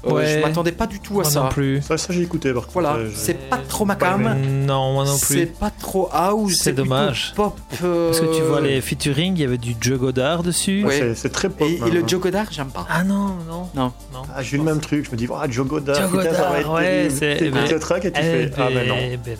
[0.06, 0.28] Euh, Ouais.
[0.28, 1.44] Je m'attendais pas du tout à Moi ça.
[1.44, 1.82] non plus.
[1.82, 2.74] Ça, ça, j'ai écouté par contre.
[2.74, 4.22] Voilà, Euh, je- c'est pas trop ma cam.
[4.66, 5.48] Non, moi non C'est plus.
[5.48, 6.58] pas trop house.
[6.62, 7.32] C'est dommage.
[7.38, 7.58] Pop.
[7.84, 10.84] euh, Parce que tu vois les featuring, il y avait du Joe Godard dessus.
[10.86, 11.00] Ouais.
[11.00, 11.68] c'est- C'est très pop.
[11.68, 12.04] Et, le hein.
[12.06, 12.86] Joe Godard, j'aime pas.
[12.90, 13.70] Ah non, non.
[13.76, 13.94] Non.
[14.14, 14.24] non.
[14.36, 15.06] Ah, j'ai eu le même truc.
[15.06, 17.50] Je me dis, ah, Joe Godard, Joe putain, ça va être Godard, ouais, c'est- eh
[17.50, 18.96] ben- le track et tu Eh fais, ah, ben, ben non.
[19.24, 19.38] ben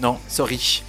[0.00, 0.10] non.
[0.12, 0.82] Non, sorry.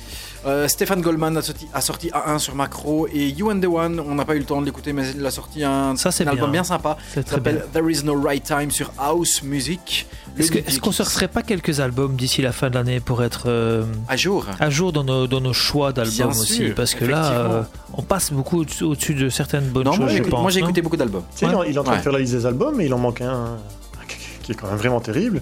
[0.46, 4.00] Euh, Stéphane Goldman a sorti, a sorti A1 sur Macro et You and the One,
[4.00, 6.24] on n'a pas eu le temps de l'écouter, mais il a sorti un, Ça, c'est
[6.28, 6.64] un album bien.
[6.64, 6.98] sympa.
[7.14, 7.54] C'est qui très bien.
[7.54, 10.06] s'appelle There Is No Right Time sur House Music.
[10.38, 13.86] Est-ce qu'on qui- sortirait pas quelques albums d'ici la fin de l'année pour être euh,
[14.08, 16.70] à jour à jour dans nos, dans nos choix d'albums aussi?
[16.76, 17.62] Parce que là, euh,
[17.93, 20.41] on passe beaucoup au-dessus de certaines bonnes Non, choses, moi, je j'écoute- pense.
[20.41, 21.24] moi j'ai écouté beaucoup d'albums.
[21.36, 21.98] Tu sais, il est en- il est en train Ouais.
[22.00, 23.58] de faire la liste des albums, mais il en manque un
[24.43, 25.41] qui est quand même vraiment terrible.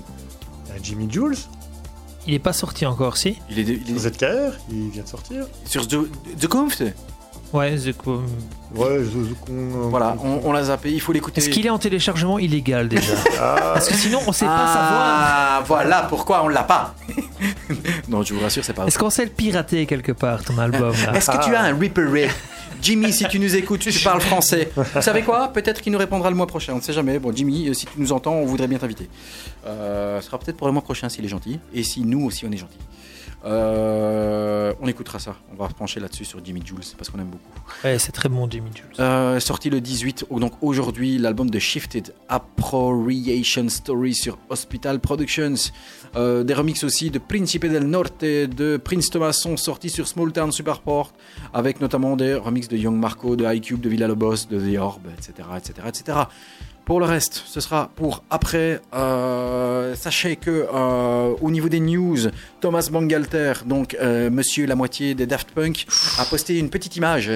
[0.81, 1.35] Jimmy Jules,
[2.25, 5.45] Il est pas sorti encore, si Il est, il est ZKR, il vient de sortir.
[5.65, 5.97] sur The,
[6.39, 6.93] The.
[7.51, 8.21] Ouais, c'est quoi
[8.73, 11.39] Ouais, je- qu'on- Voilà, on, on l'a zappé, il faut l'écouter.
[11.39, 15.01] Est-ce qu'il est en téléchargement illégal déjà Ah, Parce que sinon, on sait pas savoir.
[15.03, 16.95] Ah, voilà pourquoi on l'a pas.
[18.07, 20.93] non, je vous rassure, c'est pas Est-ce qu'on sait le pirater quelque part, ton album
[21.13, 22.29] Est-ce que tu as un Reaper Ray?
[22.83, 24.69] Jimmy, si tu nous écoutes, tu parles français.
[24.75, 25.47] Vous savez quoi?
[25.47, 26.73] Peut-être qu'il nous répondra le mois prochain.
[26.73, 27.17] On ne sait jamais.
[27.17, 29.07] Bon, Jimmy, euh, si tu nous entends, on voudrait bien t'inviter.
[29.65, 31.59] Euh, ce sera peut-être pour le mois prochain s'il est gentil.
[31.73, 32.77] Et si nous aussi on est gentil.
[33.45, 35.35] Euh, on écoutera ça.
[35.51, 37.43] On va se pencher là-dessus sur Jimmy Jules parce qu'on aime beaucoup.
[37.83, 38.85] Ouais, c'est très bon, Jimmy Jules.
[38.99, 45.55] Euh, sorti le 18, oh, donc aujourd'hui, l'album de Shifted, Appropriation Story sur Hospital Productions.
[46.15, 50.31] Euh, des remixes aussi de Principe del Norte, de Prince Thomas sont sortis sur Small
[50.31, 51.11] Town Superport,
[51.53, 55.01] avec notamment des remixes de Young Marco, de iCube, de Villa Lobos, de The Orb,
[55.17, 56.17] etc., etc., etc.
[56.85, 58.81] Pour le reste, ce sera pour après.
[58.93, 62.17] Euh, sachez que euh, au niveau des news,
[62.59, 65.85] Thomas Bangalter, donc euh, Monsieur la moitié des Daft Punk,
[66.19, 67.31] a posté une petite image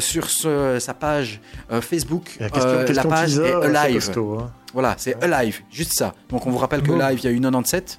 [0.00, 1.40] sur ce- sa page
[1.80, 2.36] Facebook.
[2.40, 3.94] la question, la question page teaser, est alive.
[3.94, 4.50] costaud, hein.
[4.72, 6.14] Voilà, c'est alive, juste ça.
[6.28, 6.98] Donc on vous rappelle que Bon.
[6.98, 7.98] live, il y a eu 97.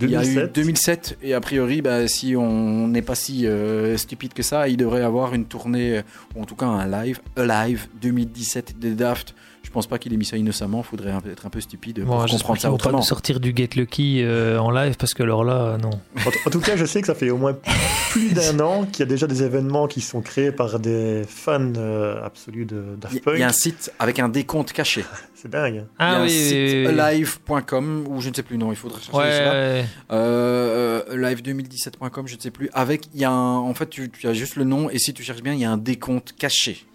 [0.00, 3.96] Il y a eu 2007 et a priori, bah, si on n'est pas si euh,
[3.98, 6.02] stupide que ça, il devrait avoir une tournée,
[6.34, 9.34] ou en tout cas un live, Alive 2017 des Daft.
[9.74, 12.04] Je pense pas qu'il ait mis ça innocemment, faudrait un peu- être un peu stupide
[12.04, 12.98] pour Bon, comprendre ça pas autrement.
[12.98, 15.90] nous sortir du Get Lucky euh, en live parce que alors là, non.
[16.24, 17.56] En, en tout cas, je sais que ça fait au moins
[18.12, 21.72] plus d'un an qu'il y a déjà des événements qui sont créés par des fans
[21.76, 23.34] euh, absolus de Il Daft y- Punk.
[23.36, 25.04] il y a un site avec un décompte caché.
[25.34, 25.78] C'est dingue.
[25.78, 25.86] hein.
[25.98, 28.70] il y a Ah un oui, site oui, alive.com ou je ne sais plus, non,
[28.70, 29.84] il faudrait chercher Ouais.
[30.12, 32.70] Euh, euh, live2017.com, je ne sais plus.
[32.72, 35.12] Avec, il y a un, en fait, tu, tu as juste le nom et si
[35.12, 36.86] tu cherches bien, il y a un décompte caché.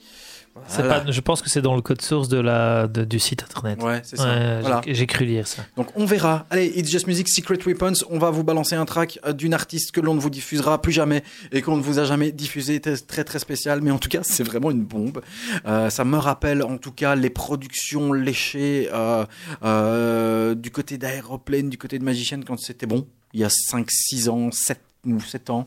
[0.67, 1.01] C'est Voilà.
[1.01, 3.81] pas, je pense que c'est dans le code source de la, de- du site internet.
[3.81, 4.25] Ouais, c'est ça.
[4.25, 4.81] Ouais, Voilà.
[4.87, 5.63] j'ai- cru lire ça.
[5.77, 6.45] Donc on verra.
[6.49, 9.91] Allez, It's Just Music Secret Weapons, on va vous balancer un track euh, d'une artiste
[9.91, 12.95] que l'on ne vous diffusera plus jamais et qu'on ne vous a jamais diffusé, très
[12.97, 15.21] très, très spécial, mais en tout cas c'est vraiment une bombe.
[15.65, 19.25] Euh, ça me rappelle en tout cas les productions léchées euh,
[19.63, 23.89] euh, du côté d'Aeroplane, du côté de Magician quand c'était bon, il y a 5,
[23.89, 25.65] 6 ans, 7 ou 7 ans.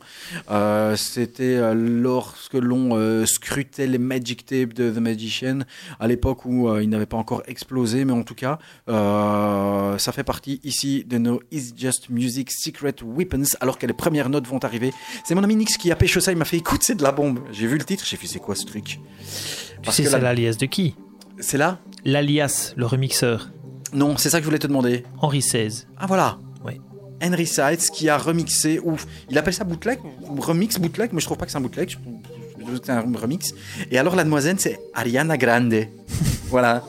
[0.50, 5.60] Euh, C'était euh, lorsque l'on euh, scrutait les Magic Tapes de The Magician,
[6.00, 8.58] à l'époque où il n'avait pas encore explosé, mais en tout cas,
[9.98, 14.28] ça fait partie ici de nos Is Just Music Secret Weapons, alors que les premières
[14.28, 14.92] notes vont arriver.
[15.24, 17.12] C'est mon ami Nix qui a pêché ça, il m'a fait écoute, c'est de la
[17.12, 17.40] bombe.
[17.52, 18.84] J'ai vu le titre, j'ai fait c'est quoi ce truc?
[18.84, 18.98] Tu
[19.84, 20.94] Parce sais, que c'est la- l'alias de qui?
[21.38, 21.78] C'est là?
[22.04, 23.50] L'alias, le remixeur.
[23.92, 25.04] Non, c'est ça que je voulais te demander.
[25.20, 25.84] Henri XVI.
[25.98, 26.38] Ah voilà.
[27.22, 29.98] Henry Sides qui a remixé, ouf, il appelle ça bootleg,
[30.28, 31.96] ou remix bootleg, mais je trouve pas que c'est un bootleg, je
[32.58, 33.54] je trouve que c'est un remix.
[33.90, 35.74] Et alors la demoiselle c'est Ariana Grande.
[36.48, 36.84] voilà.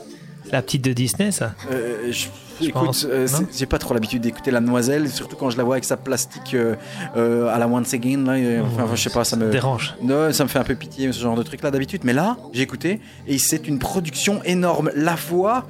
[0.52, 1.54] La petite de Disney, ça?
[1.70, 2.26] Euh, je-
[2.60, 3.26] Je écoute, euh,
[3.56, 6.54] j'ai pas trop l'habitude d'écouter la demoiselle, surtout quand je la vois avec sa plastique
[6.54, 6.74] euh,
[7.16, 8.24] euh, à la Once Again.
[8.24, 9.50] Là, et- enfin, je sais pas, ça me.
[9.50, 9.94] Dérange.
[10.02, 12.36] Non, ça me fait un peu pitié ce genre de truc là d'habitude, mais là
[12.52, 14.90] j'ai écouté et c'est une production énorme.
[14.94, 15.66] La voix,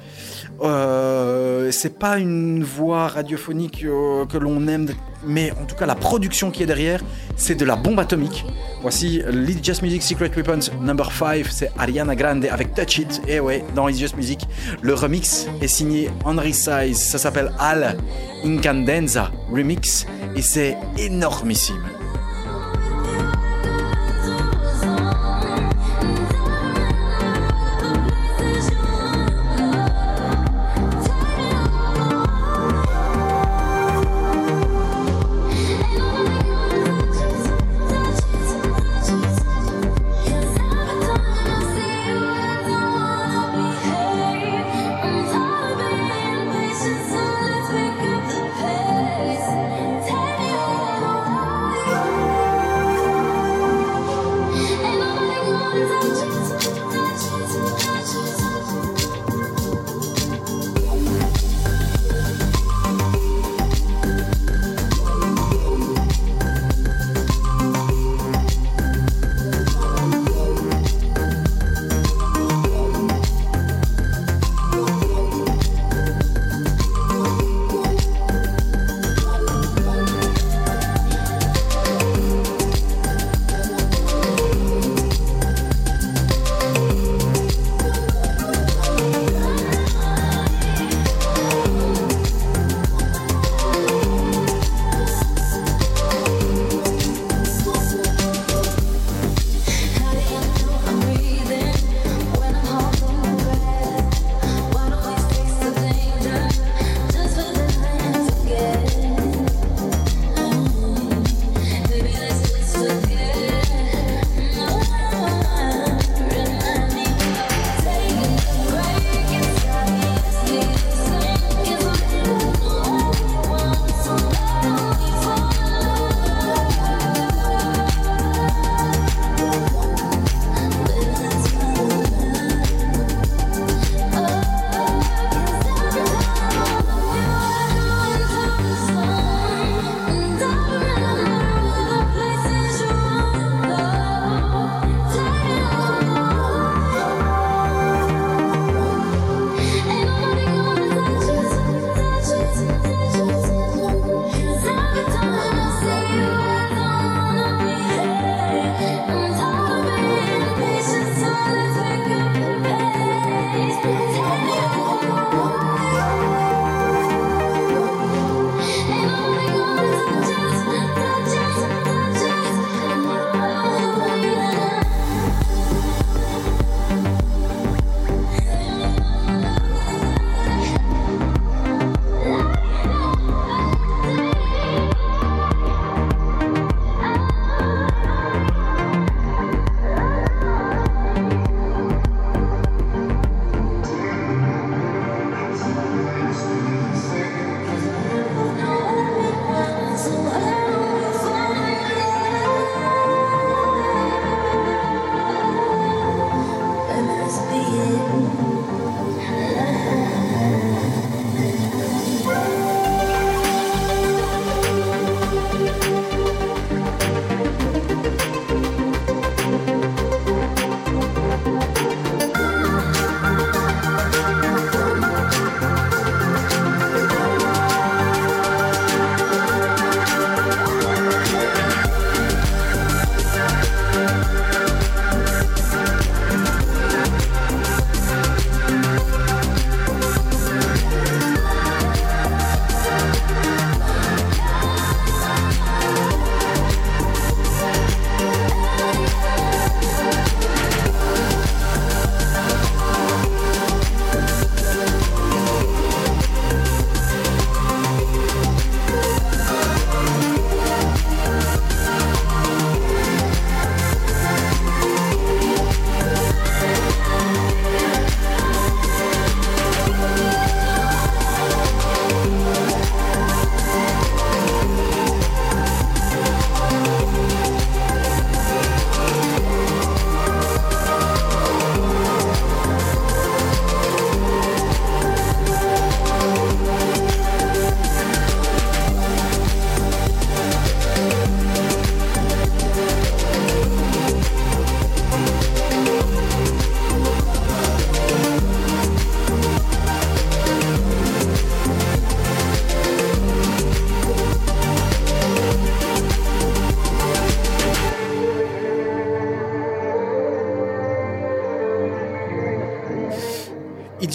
[0.61, 3.81] euh, c'est pas une voix radiophonique
[4.29, 4.87] que l'on aime,
[5.25, 7.01] mais en tout cas la production qui est derrière,
[7.35, 8.45] c'est de la bombe atomique.
[8.81, 13.21] Voici Lead Just Music Secret Weapons number 5, c'est Ariana Grande avec Touch It.
[13.27, 14.47] Et ouais, dans Lead Just Music,
[14.81, 17.97] le remix est signé Henry Size, ça s'appelle Al
[18.43, 20.05] Incandenza Remix
[20.35, 21.83] et c'est énormissime.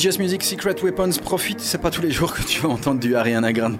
[0.00, 3.14] Just Music Secret Weapons profite, c'est pas tous les jours que tu vas entendre du
[3.16, 3.76] Ariana Grande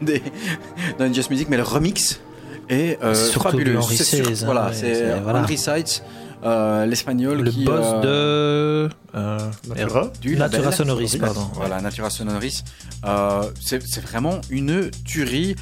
[0.98, 2.20] dans Just Music, mais le remix
[2.68, 3.78] est euh, fabuleux.
[3.80, 5.40] C'est sûr- hein, voilà, ouais, c'est voilà.
[5.40, 6.02] Henry Sites,
[6.44, 8.94] euh, l'espagnol Le qui, boss euh, de.
[9.14, 10.12] euh, Natura.
[10.20, 10.76] du Natura label.
[10.76, 11.48] Sonoris, pardon.
[11.54, 12.64] Voilà, Natura Sonoris.
[13.06, 15.56] Euh, c'est vraiment une tuerie,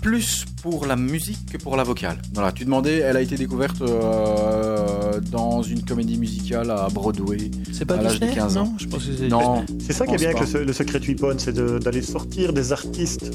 [0.00, 2.18] plus pour la musique que pour la vocale.
[2.34, 7.50] Voilà, tu demandais, elle a été découverte euh, dans une comédie musicale à Broadway.
[7.72, 8.64] C'est pas à l'âge de Disney 15 ans.
[8.64, 9.28] Non, je pense que c'est.
[9.28, 10.40] Non, C'est ça qui est bien pas.
[10.40, 13.30] avec le, le Secret Weapon, c'est de- d'aller sortir des artistes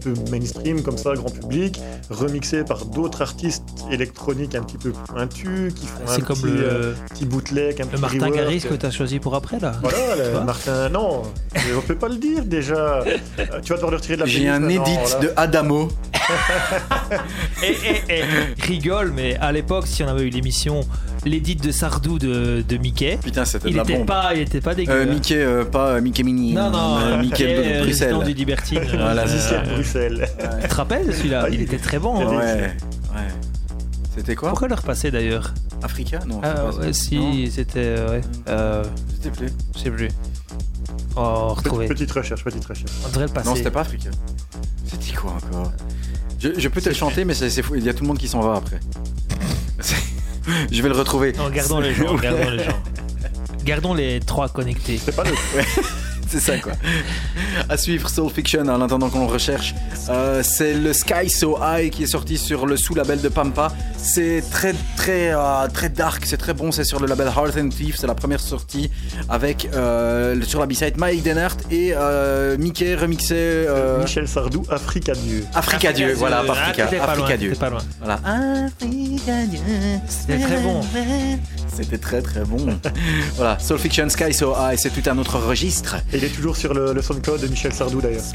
[0.00, 1.80] peu mainstream comme ça, grand public,
[2.10, 6.94] remixés par d'autres artistes électroniques un petit peu pointus, qui font un comme petit, euh,
[6.94, 8.34] le, petit bootleg, un le petit Martin rework.
[8.34, 9.72] Garrix que tu as choisi pour après là.
[9.82, 11.22] Voilà, Martin, non,
[11.54, 13.02] mais on peut pas le dire déjà.
[13.02, 13.16] Euh,
[13.62, 15.20] Tu vas devoir le retirer de la j'ai un voilà.
[15.20, 15.88] de Adamo.
[17.62, 17.66] Et,
[18.12, 18.24] et, et,
[18.62, 20.82] rigole, mais à l'époque, si on avait eu l'émission
[21.24, 24.06] l'édit de Sardou de, de Mickey, Putain, c'était de il la était bombe.
[24.06, 24.92] pas, il était pas dégueu.
[24.92, 25.06] Euh, hein.
[25.06, 26.52] Mickey, euh, pas euh, Mickey Mini.
[26.54, 28.18] Non, non, euh, Mickey de euh, Bruxelles.
[28.24, 28.78] du Libertine.
[28.78, 30.28] euh, Voilà, c'est euh, de Bruxelles.
[30.62, 32.16] Tu te rappelles celui-là Ah, Il était très bon.
[32.20, 32.36] hein.
[32.36, 32.76] Ouais, ouais.
[34.16, 36.78] C'était quoi Pourquoi le repasser d'ailleurs Africa Non, Ah pas ça.
[36.78, 37.78] ouais, Non, si, c'était.
[37.80, 38.20] euh, Ouais.
[38.48, 38.84] Euh,
[39.22, 39.52] S'il te plaît.
[39.76, 40.08] je sais plus.
[41.16, 41.86] Oh, retrouver.
[41.86, 42.90] Petite, petite recherche, petite recherche.
[43.04, 43.48] On devrait le passer.
[43.48, 44.10] Non, c'était pas Africa.
[44.86, 45.72] C'était quoi encore
[46.40, 47.74] je, je peux te le chanter, mais c'est fou.
[47.76, 48.80] Il y a tout le monde qui s'en va après.
[50.72, 51.32] Je vais le retrouver.
[51.32, 52.82] Non, gardons les gens, gardons les gens.
[53.64, 54.98] Gardons les trois connectés.
[55.02, 55.30] C'est pas le.
[56.38, 56.72] C'est ça quoi.
[57.68, 59.74] À suivre Soul Fiction en attendant qu'on le recherche.
[60.08, 63.72] Euh, c'est le Sky So High qui est sorti sur le sous-label de Pampa.
[63.96, 66.70] C'est très très euh, très dark, c'est très bon.
[66.72, 67.96] C'est sur le label Heart and Thief.
[67.98, 68.90] C'est la première sortie
[69.28, 73.34] avec euh, sur la B-side Mike Denhart et euh, Mickey remixé.
[73.36, 75.44] euh, Michel Sardou, Africa Dieu.
[75.54, 77.52] Africa Dieu, voilà, Ah, Africa, pas Africa Dieu.
[77.58, 77.80] pas loin.
[78.00, 78.20] Voilà.
[80.08, 80.80] C'était très bon.
[81.74, 82.78] C'était très très bon.
[83.36, 85.96] voilà, Soul Fiction Sky So High, c'est tout un autre registre.
[86.12, 88.22] Et il est toujours sur le, le SoundCloud de Michel Sardou d'ailleurs.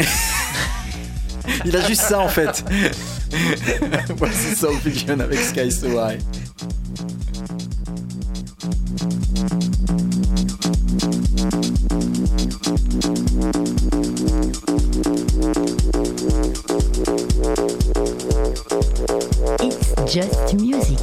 [1.63, 2.63] Il a juste ça en fait.
[4.17, 6.19] Voici Soul Fiction avec Sky So High.
[20.07, 20.99] Just music.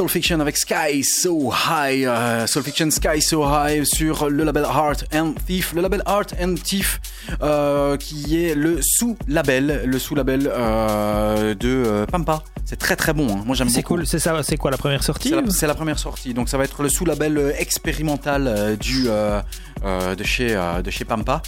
[0.00, 2.06] Soul Fiction avec Sky So High.
[2.06, 5.74] Euh, Soul Fiction Sky So High sur le label Heart and Thief.
[5.74, 7.02] Le label Heart and Thief
[7.42, 12.42] euh, qui est le sous-label, le sous-label euh, de Pampa.
[12.64, 13.28] C'est très très bon.
[13.30, 13.42] Hein.
[13.44, 13.76] Moi j'aime beaucoup.
[13.76, 14.06] C'est cool.
[14.06, 14.42] C'est ça.
[14.42, 16.32] C'est quoi la première sortie C'est la, première sortie.
[16.32, 21.42] Donc ça va être le sous-label expérimental du de chez de chez Pampa.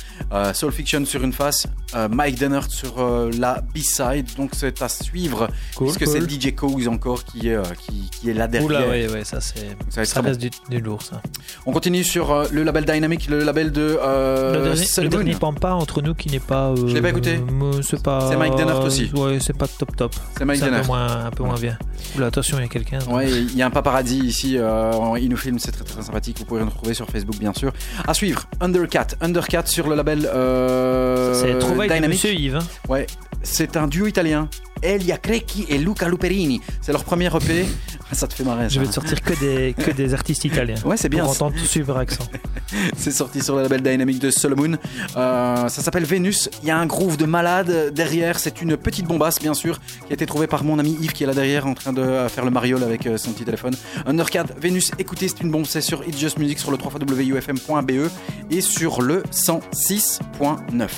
[0.52, 1.66] Soul Fiction sur une face,
[2.10, 4.28] Mike Dennert sur la B-side.
[4.36, 5.48] Donc c'est à suivre
[5.78, 7.91] puisque c'est DJ Cogs encore qui est qui,
[8.22, 8.66] qui est là derrière.
[8.66, 9.76] Oula, ouais, ouais, ça c'est.
[9.90, 11.20] Ça, ça reste du, du, lourd, ça.
[11.66, 13.98] On continue sur euh, le label Dynamic, le label de.
[14.00, 16.68] Euh, le dernier, le dernier Pampa entre nous qui n'est pas.
[16.68, 17.40] Euh, Je l'ai pas écouté.
[17.82, 18.28] C'est pas.
[18.30, 19.10] C'est Mike Dennert aussi.
[19.14, 20.14] Ouais, c'est pas top top.
[20.38, 20.78] C'est Mike Dennert.
[20.78, 21.76] Un peu moins, un peu moins bien.
[22.16, 23.00] Oula, attention, il y a quelqu'un.
[23.08, 24.56] Ouais, il y a un paparazzi ici.
[24.58, 26.38] Euh, il nous filme, c'est très, très sympathique.
[26.38, 27.72] Vous pouvez le retrouver sur Facebook, bien sûr.
[28.06, 29.08] À suivre, Undercat.
[29.20, 30.28] Undercat sur le label.
[30.32, 32.56] Euh, c'est Trouvaille de Monsieur Yves.
[32.56, 32.66] Hein.
[32.88, 33.06] Ouais,
[33.42, 34.48] c'est un duo italien.
[34.82, 36.60] Elia Crecchi et Luca Luperini.
[36.80, 37.66] C'est leur premier EP.
[38.12, 38.68] Ah, ça te fait marrer.
[38.68, 40.74] Je vais te sortir que des, que des artistes italiens.
[40.84, 41.22] Ouais, c'est bien.
[41.22, 42.24] Pour entendre tout suivre accent.
[42.96, 44.76] c'est sorti sur le label Dynamic de Solomon.
[45.16, 46.50] Euh, ça s'appelle Vénus.
[46.62, 48.38] Il y a un groove de malade derrière.
[48.38, 51.24] C'est une petite bombasse, bien sûr, qui a été trouvée par mon ami Yves qui
[51.24, 53.74] est là derrière en train de faire le mariole avec euh, son petit téléphone.
[54.04, 55.64] Undercard Vénus, écoutez, c'est une bombe.
[55.64, 58.10] C'est sur It's Just Music sur le 3 wufm.be
[58.50, 60.88] et sur le 106.9.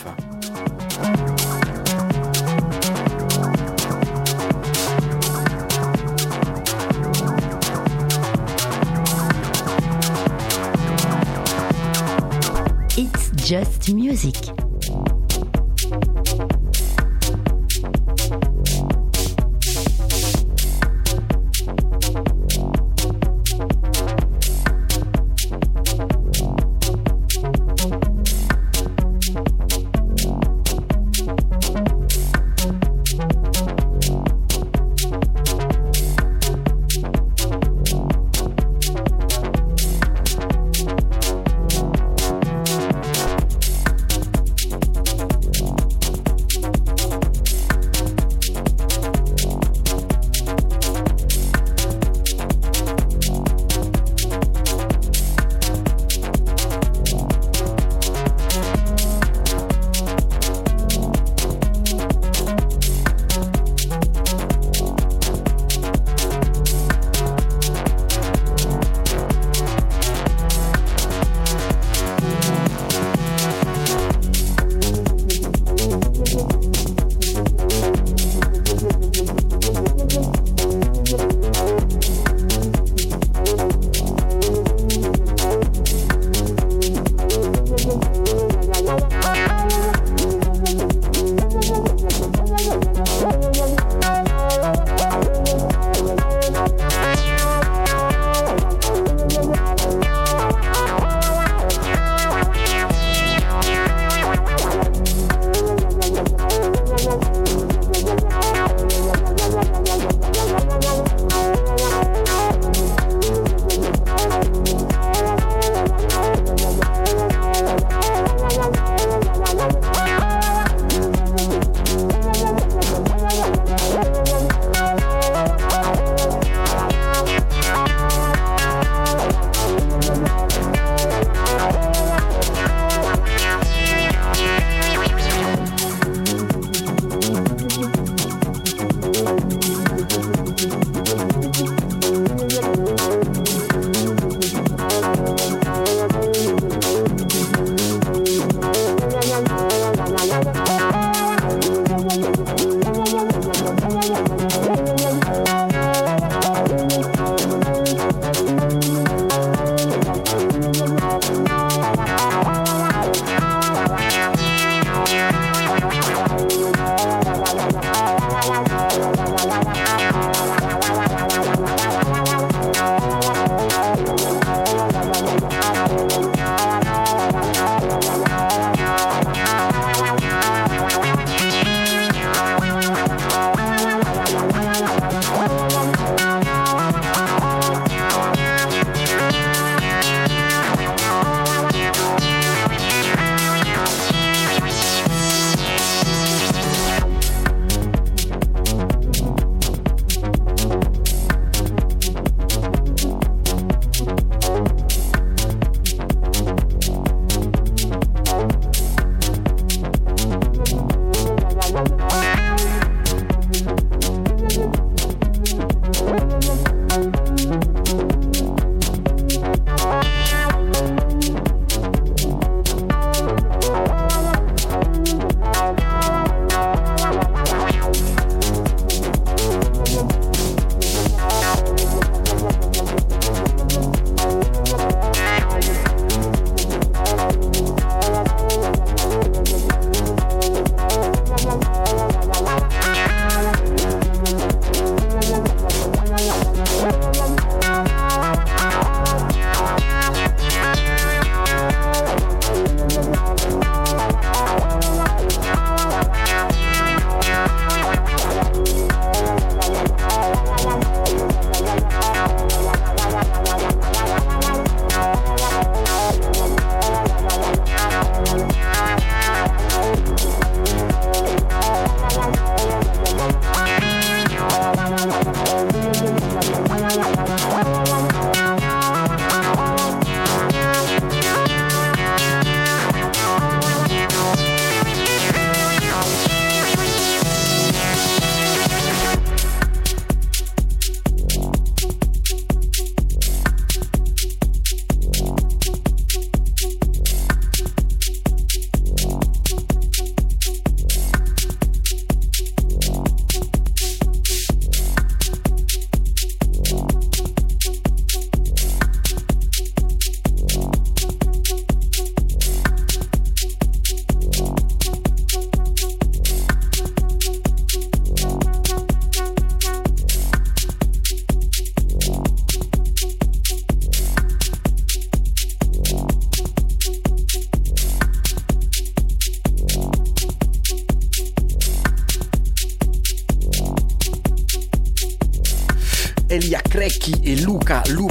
[13.45, 14.64] Just Music.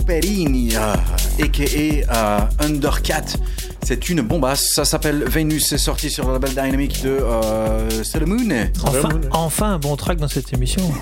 [0.03, 0.93] Luca Luperini, euh,
[1.43, 2.15] a.k.a.
[2.15, 3.23] euh, Undercat.
[3.85, 8.37] C'est une bombasse, ça s'appelle Venus, c'est sorti sur le label Dynamic de euh, Solomon.
[9.31, 10.81] Enfin, un bon track dans cette émission.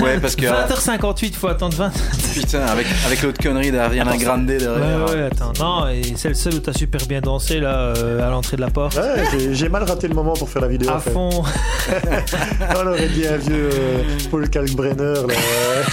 [0.00, 0.46] Ouais, parce que...
[0.46, 1.92] euh, 20h58, faut attendre 20.
[2.32, 4.72] Putain, avec, avec l'autre connerie d'Ariana Attends, Grande derrière.
[4.72, 5.52] Ouais, ouais, attends.
[5.60, 8.62] Non, et c'est le seul où t'as super bien dansé là euh, à l'entrée de
[8.62, 8.96] la porte.
[8.96, 10.90] Ouais, j'ai- j'ai mal raté le moment pour faire la vidéo.
[10.90, 11.10] à en fait.
[11.10, 11.30] fond.
[12.76, 15.34] On aurait dit un vieux euh, Paul Kalkbrenner là,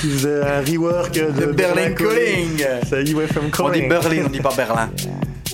[0.01, 3.89] qui faisait un rework de, De Berlin Calling C'est UFM On dit Calling.
[3.89, 4.89] Berlin, on dit pas Berlin.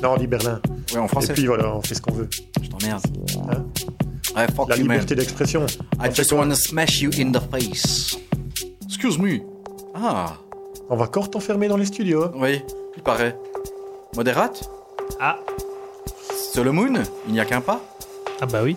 [0.03, 0.59] Non, on dit Berlin.
[0.93, 1.33] Ouais, en Et français.
[1.33, 2.27] puis voilà, on fait ce qu'on veut.
[2.61, 3.01] Je t'emmerde.
[3.49, 3.63] Hein
[4.35, 4.81] Ouais, fuck La man.
[4.83, 5.65] liberté d'expression.
[6.03, 8.17] I just wanna smash you in the face.
[8.85, 9.39] Excuse me.
[9.95, 10.33] Ah,
[10.89, 12.25] On va encore t'enfermer dans les studios.
[12.35, 12.61] oui,
[12.95, 13.37] il paraît.
[14.15, 14.69] Modérate?
[15.19, 15.39] Ah,
[16.53, 16.93] Solomon
[17.27, 17.81] Il n'y a qu'un pas?
[18.41, 18.75] Ah bah oui,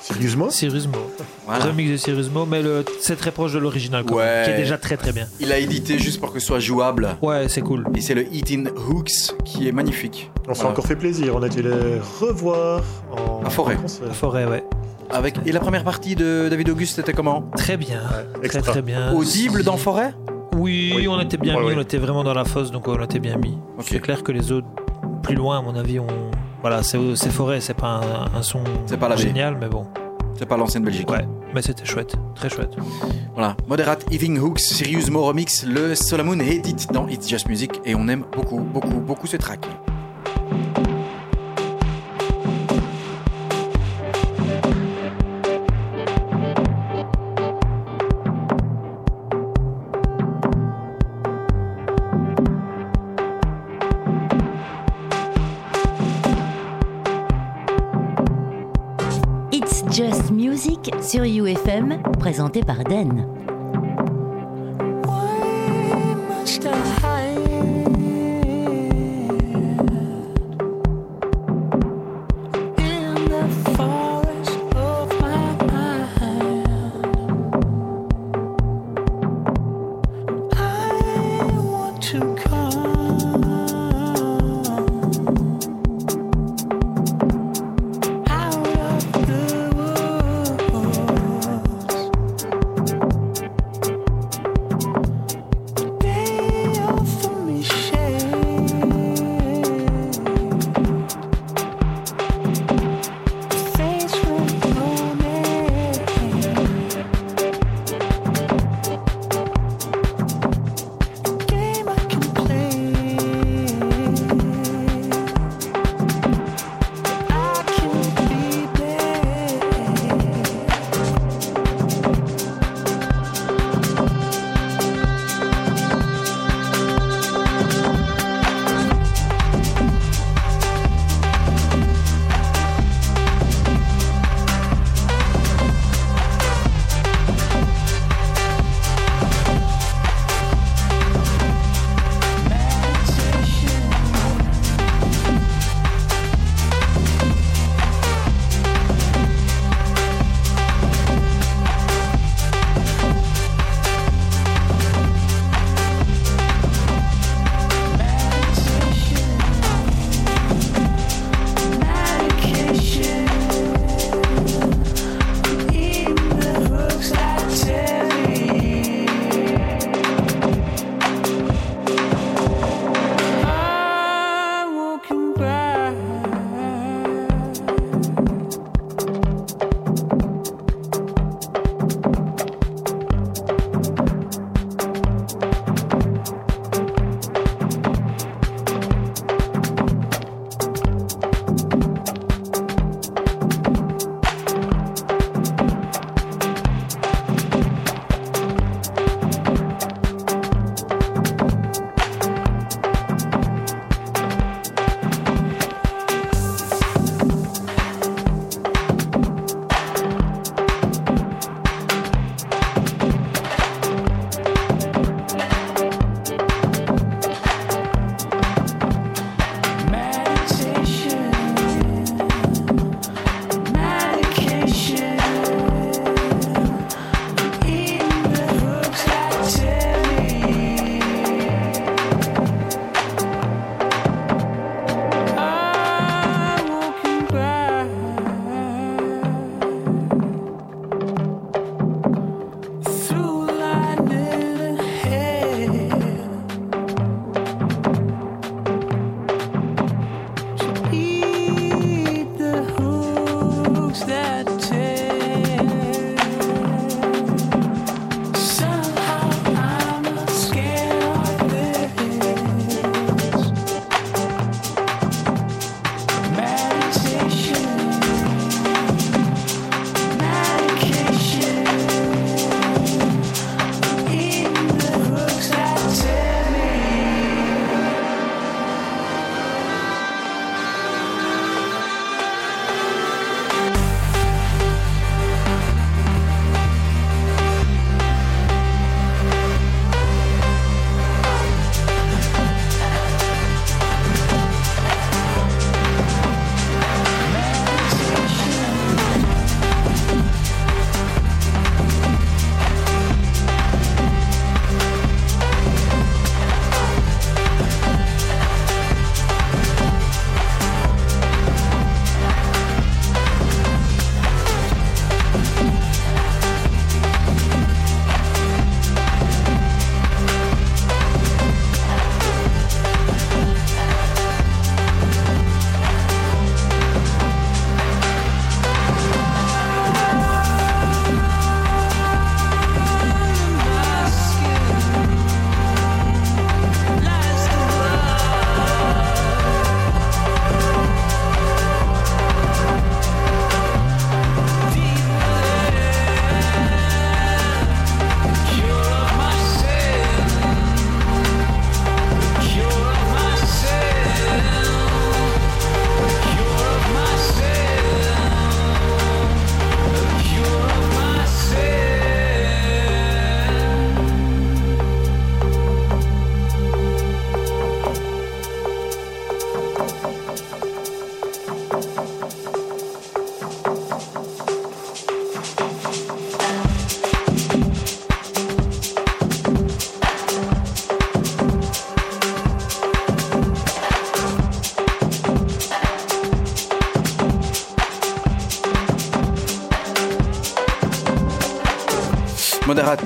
[0.00, 0.50] Sérieusement?
[0.50, 0.98] Cyrus Mo.
[1.44, 1.64] Voilà.
[1.64, 4.42] Remix de Cyrus Mo, mais le- c'est très proche de l'original Ouais.
[4.44, 5.26] qui est déjà très très bien.
[5.40, 7.16] Il a édité juste pour que ce soit jouable.
[7.20, 7.86] Ouais, c'est cool.
[7.96, 10.30] Et c'est le Eat in Hooks qui est magnifique.
[10.48, 10.72] On s'est Voilà.
[10.72, 11.34] encore fait plaisir.
[11.34, 13.76] On a été les revoir en À Forêt.
[14.08, 14.64] en forêt, ouais.
[15.10, 15.34] Avec...
[15.44, 17.50] Et la première partie de David Auguste, c'était comment?
[17.56, 18.00] Très bien.
[18.44, 19.12] très très bien.
[19.12, 20.14] Audible dans Forêt?
[21.00, 21.74] Oui, on était bien Ouais, mis, ouais.
[21.76, 23.56] on était vraiment dans la fosse, donc on était bien mis.
[23.80, 24.66] C'est clair que les autres,
[25.22, 26.06] plus loin, à mon avis, on.
[26.60, 26.98] Voilà, c'est
[27.30, 28.00] forêt, c'est pas
[28.34, 29.86] un, un son C'est pas la génial, mais bon.
[30.34, 31.10] C'est pas l'ancienne Belgique.
[31.10, 32.74] Ouais, mais c'était chouette, très chouette.
[33.34, 33.56] Voilà.
[33.66, 37.80] Moderate Eating Hooks, Sirius Mo Remix, le Solomon Edit dans It's Just Music.
[37.84, 39.66] Et on aime beaucoup, beaucoup, beaucoup ce track.
[61.10, 63.39] Sur UFM, présenté par Den.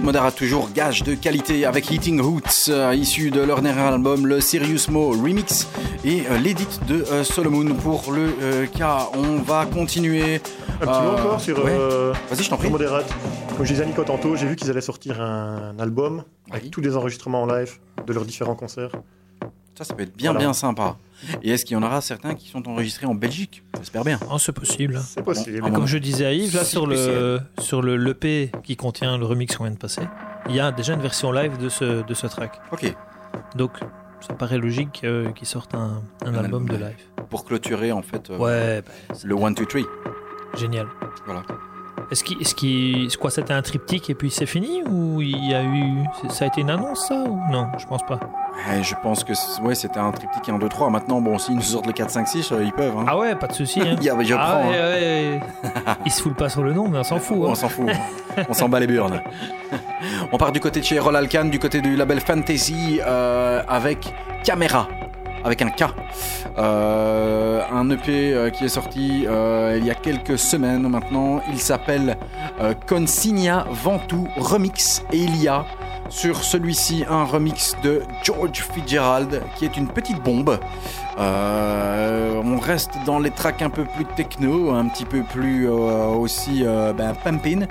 [0.05, 4.39] Moderate toujours gage de qualité avec Heating Roots, euh, issu de leur dernier album, le
[4.43, 5.67] Serious Mo Remix,
[6.05, 9.09] et euh, l'édit de euh, Solomon pour le cas.
[9.15, 10.43] On va continuer.
[10.83, 11.75] Un petit mot encore sur, ouais.
[12.31, 12.67] Vas-y, je t'en prie.
[12.67, 13.11] sur Moderate.
[13.57, 16.71] Comme je disais à Nico tantôt, j'ai vu qu'ils allaient sortir un album avec Oui.
[16.71, 18.91] tous les enregistrements en live de leurs différents concerts.
[19.77, 20.45] Ça, ça peut être bien, Voilà.
[20.47, 20.97] bien sympa.
[21.43, 23.63] Et est-ce qu'il y en aura certains qui sont enregistrés en Belgique?
[23.85, 24.19] J'espère bien.
[24.31, 24.99] Oh, c'est possible.
[25.05, 25.61] C'est possible.
[25.63, 29.27] Ah, Comme je disais à Yves, là sur le sur le l'EP qui contient le
[29.27, 30.01] remix qu'on vient de passer,
[30.49, 32.59] il y a déjà une version live de ce de ce track.
[32.73, 32.95] Ok.
[33.57, 33.73] Donc
[34.27, 36.97] ça paraît logique euh, qu'ils sortent un, un Un album de live.
[37.29, 39.81] Pour clôturer, en fait, euh, Ouais, bah, le 1, 2, 3.
[40.57, 40.87] génial.
[41.27, 41.43] Voilà.
[42.15, 45.53] Est-ce qu'il est-ce qu'il quoi c'était un triptyque et puis c'est fini ou il y
[45.53, 45.95] a eu
[46.29, 47.67] ça a été une annonce ça ou non?
[47.77, 48.21] Je pense pas.
[48.69, 49.33] Ouais, je pense que
[49.65, 50.91] ouais, c'était un triptyque 1, 2, 3.
[50.91, 52.97] Maintenant, bon, s'ils nous sortent le 4, 5, 6, euh, ils peuvent.
[52.97, 53.05] Hein.
[53.09, 53.81] Ah ouais, pas de souci.
[53.81, 53.97] Hein.
[54.01, 54.71] Ah ouais, hein.
[54.71, 55.41] ouais.
[56.07, 57.37] Ils se foulent pas sur le nom, mais on s'en fout.
[57.41, 57.49] hein.
[57.49, 57.91] On s'en fout.
[58.49, 59.21] On s'en bat les burnes.
[60.33, 64.15] On part du côté de chez Roll Alcan, du côté du label Fantasy, euh, avec
[64.45, 64.89] Camera,
[65.45, 65.85] avec un K.
[66.59, 71.41] Euh, un EP euh, qui est sorti euh, il y a quelques semaines maintenant.
[71.51, 72.17] Il s'appelle
[72.61, 75.03] euh, Consigna Ventoux Remix.
[75.13, 75.65] Et il y a
[76.09, 80.59] sur celui-ci un remix de George Fitzgerald, qui est une petite bombe.
[81.17, 87.15] On reste dans les tracks un peu plus techno, un petit peu plus aussi ben,
[87.25, 87.67] pumping,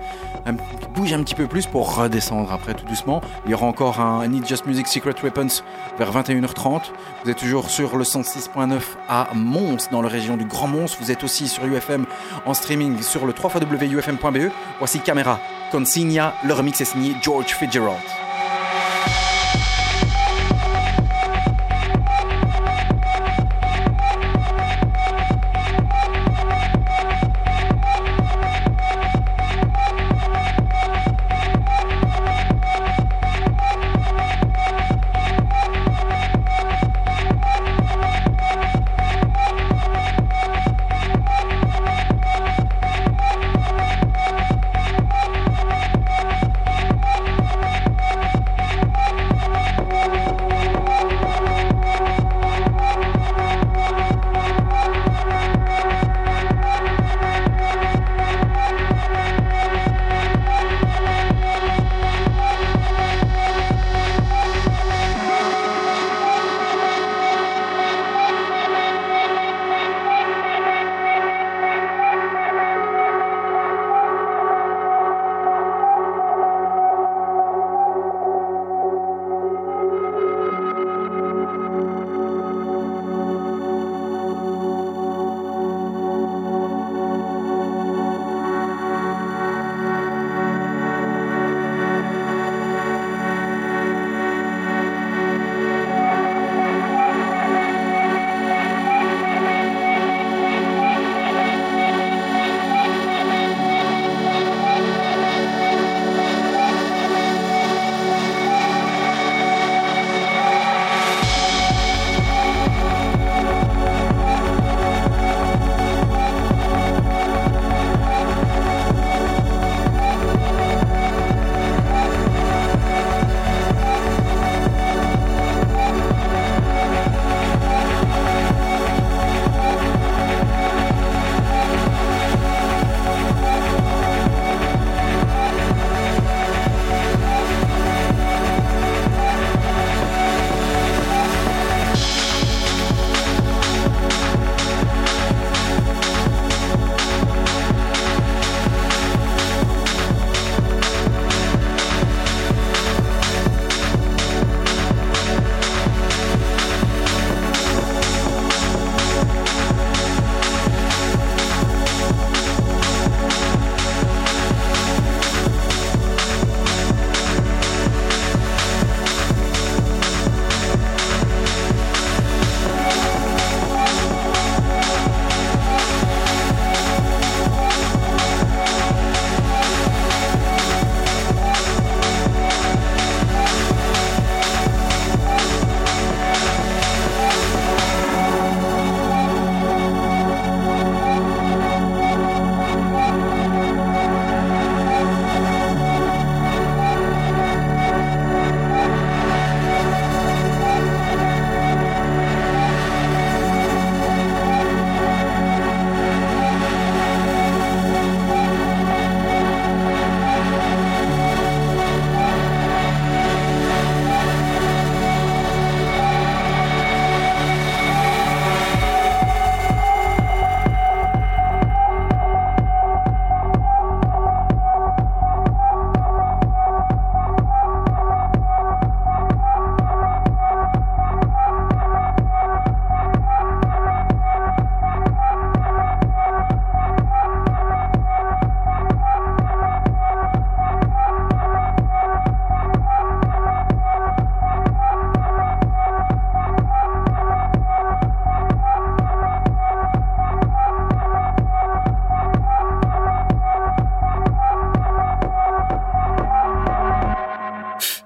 [0.45, 0.53] un,
[0.93, 3.21] bouge un petit peu plus pour redescendre après tout doucement.
[3.45, 5.61] Il y aura encore un Need Just Music Secret Weapons
[5.97, 6.81] vers 21h30.
[7.23, 10.97] Vous êtes toujours sur le 106.9 à Mons, dans la région du Grand Mons.
[10.99, 12.05] Vous êtes aussi sur UFM
[12.45, 14.51] en streaming sur le 3 www.ufm.be.
[14.79, 15.39] Voici Caméra
[15.71, 17.97] Consigna, le remix est signé George Fitzgerald.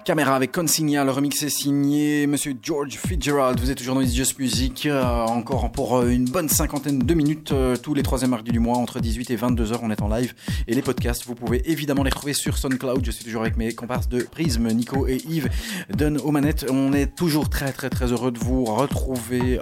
[0.08, 3.60] Caméra avec Consigna, le remix est signé Monsieur George Fitzgerald.
[3.60, 7.14] Vous êtes toujours dans It's Just Music, euh, encore pour euh, une bonne cinquantaine de
[7.14, 10.02] minutes, euh, tous les troisièmes mardis du mois, entre 18 et 22 heures, on est
[10.02, 10.34] en live.
[10.70, 13.04] Et les podcasts, vous pouvez évidemment les retrouver sur SoundCloud.
[13.04, 15.50] Je suis toujours avec mes comparses de Prisme, Nico et Yves,
[15.90, 16.66] Donne aux manettes.
[16.72, 19.60] On est toujours très très très heureux de vous retrouver,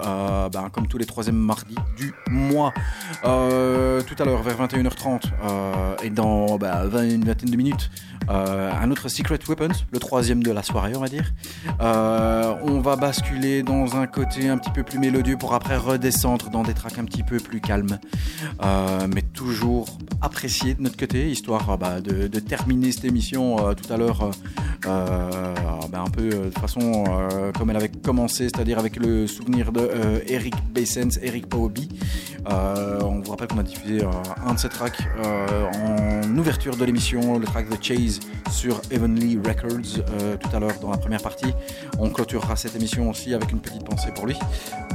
[0.53, 2.71] ben, comme tous les troisièmes mardis du mois.
[3.23, 5.21] tout à l'heure, vers 21h30,
[6.03, 7.89] et dans ben, 20, une vingtaine de minutes,
[8.27, 11.33] un autre Secret Weapons, le troisième de la soirée, on va dire.
[11.81, 16.49] Euh, on va basculer dans un côté un petit peu plus mélodieux pour après redescendre
[16.49, 17.99] dans des tracks un petit peu plus calmes,
[18.63, 23.91] euh, mais toujours apprécié de notre côté, histoire euh, bah, de, terminer cette émission tout
[23.91, 24.29] à l'heure
[24.83, 27.03] bah, un peu de façon
[27.57, 29.89] comme elle avait commencé, c'est-à-dire avec le souvenir de
[30.27, 31.89] Eric Bassens, Eric Paobi.
[32.45, 34.01] on vous rappelle qu'on a diffusé
[34.45, 38.19] un de ces tracks en ouverture de l'émission, le track The Chase
[38.51, 40.03] sur Heavenly Records.
[40.25, 41.53] Euh, tout à l'heure dans la première partie.
[41.99, 44.35] On clôturera cette émission aussi avec une petite pensée pour lui.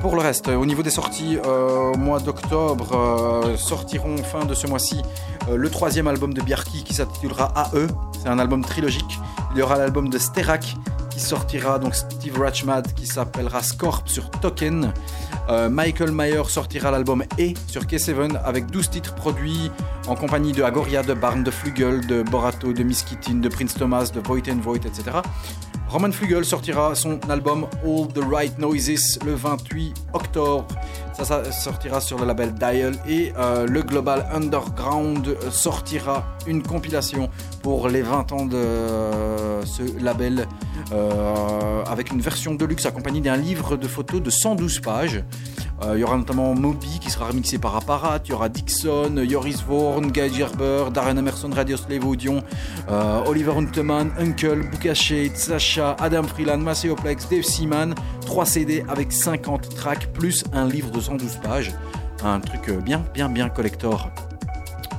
[0.01, 4.55] Pour le reste, au niveau des sorties, euh, au mois d'octobre, euh, sortiront fin de
[4.55, 5.03] ce mois-ci
[5.53, 7.87] le troisième album de Bjarki qui s'intitulera AE.
[8.21, 9.19] C'est un album trilogique.
[9.53, 10.77] Il y aura l'album de Sterak
[11.11, 14.93] qui sortira, donc Steve Ratchmad qui s'appellera Scorp sur Token.
[15.69, 19.71] Michael Mayer sortira l'album E sur K7 avec 12 titres produits
[20.07, 24.11] en compagnie de Agoria, de Barn, de Flugel, de Borato, de Miskitin, de Prince Thomas,
[24.15, 25.19] de Void and Void, etc.
[25.89, 30.67] Roman Flugel sortira son album All the Right Noises le 28 octobre.
[31.13, 37.29] Ça, sortira sur le label Dial et euh, le Global Underground sortira une compilation
[37.63, 40.47] pour les 20 ans de euh, ce label
[40.93, 45.25] euh, avec une version de luxe accompagnée d'un livre de photos de 112 pages.
[45.95, 49.63] Il y aura notamment Moby qui sera remixé par Apparat, il y aura Dixon, Joris
[49.67, 52.05] Vorn, Guy Gerber, Darren Emerson, Radio Slave
[53.27, 57.95] Oliver Hunteman, Uncle, Bukashe, Sacha, Adam Freeland, Macéoplex, Dave Seaman,
[58.27, 61.73] 3 CD avec 50 tracks plus un livre de 112 pages.
[62.23, 64.11] Un truc euh, bien, bien, bien collector.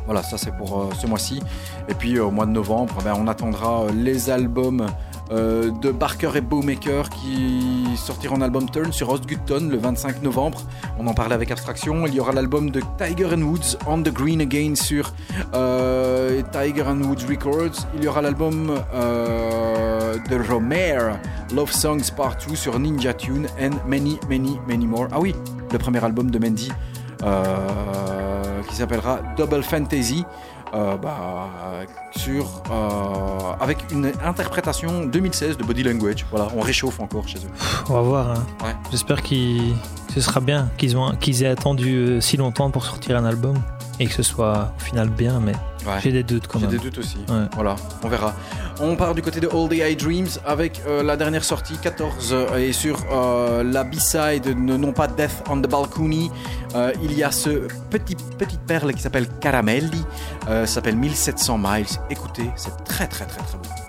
[0.05, 1.41] Voilà, ça c'est pour euh, ce mois-ci.
[1.87, 4.87] Et puis euh, au mois de novembre, ben, on attendra les albums
[5.31, 10.61] de Barker et Bowmaker qui sortiront en album Turn sur Ostgutton le 25 novembre.
[10.99, 12.05] On en parlait avec Abstraction.
[12.05, 15.13] Il y aura l'album de Tiger and Woods On the Green Again sur
[15.53, 17.87] Tiger and Woods Records.
[17.95, 21.17] Il y aura l'album de Romare
[21.53, 25.07] Love Songs Part 2 sur Ninja Tune and many, many, many more.
[25.11, 25.33] Ah oui,
[25.71, 26.71] le premier album de Mendy
[27.23, 30.25] euh, qui s'appellera Double Fantasy.
[30.73, 31.49] Euh, bah,
[32.15, 36.25] sur, euh, avec une interprétation 2016 de Body Language.
[36.29, 37.51] Voilà, on réchauffe encore chez eux.
[37.89, 38.31] On va voir.
[38.31, 38.73] Hein.
[38.89, 39.35] J'espère que
[40.13, 43.55] ce sera bien qu'ils qu'ils aient attendu si longtemps pour sortir un album
[44.01, 45.53] et que ce soit au final bien, mais
[46.01, 46.71] j'ai des doutes quand même.
[46.71, 47.19] J'ai des doutes aussi.
[47.53, 48.33] Voilà, on verra.
[48.79, 52.29] On part du côté de All the Eye Dreams avec euh, la dernière sortie, 14,
[52.31, 56.31] euh, et sur euh, la B-side, non pas Death on the Balcony,
[57.03, 60.03] il y a ce petit petite perle qui s'appelle Caramelli,
[60.65, 61.85] s'appelle 1700 Miles.
[62.09, 63.80] Écoutez, c'est très très très très beau.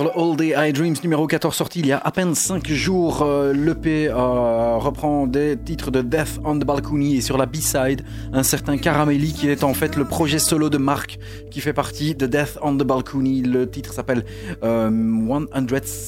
[0.00, 3.22] All Day I Dreams numéro 14 sorti il y a à peine 5 jours.
[3.22, 8.02] Euh, L'EP euh, reprend des titres de Death on the Balcony et sur la B-side,
[8.32, 11.18] un certain Caramelli qui est en fait le projet solo de Mark
[11.50, 13.42] qui fait partie de Death on the Balcony.
[13.42, 14.24] Le titre s'appelle
[14.62, 15.46] euh, 100,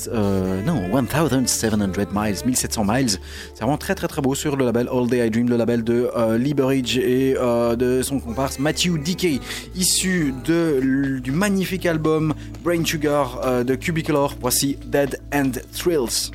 [0.09, 1.77] euh, non, 1700
[2.13, 3.11] miles, 1700 miles.
[3.11, 5.85] C'est vraiment très très très beau sur le label All Day I Dream, le label
[5.85, 9.41] de Liberage et de son comparse Matthew DK,
[9.75, 12.34] issu du magnifique album
[12.65, 14.35] Brain Sugar euh, de Cubicolor.
[14.41, 16.33] Voici Dead End Thrills.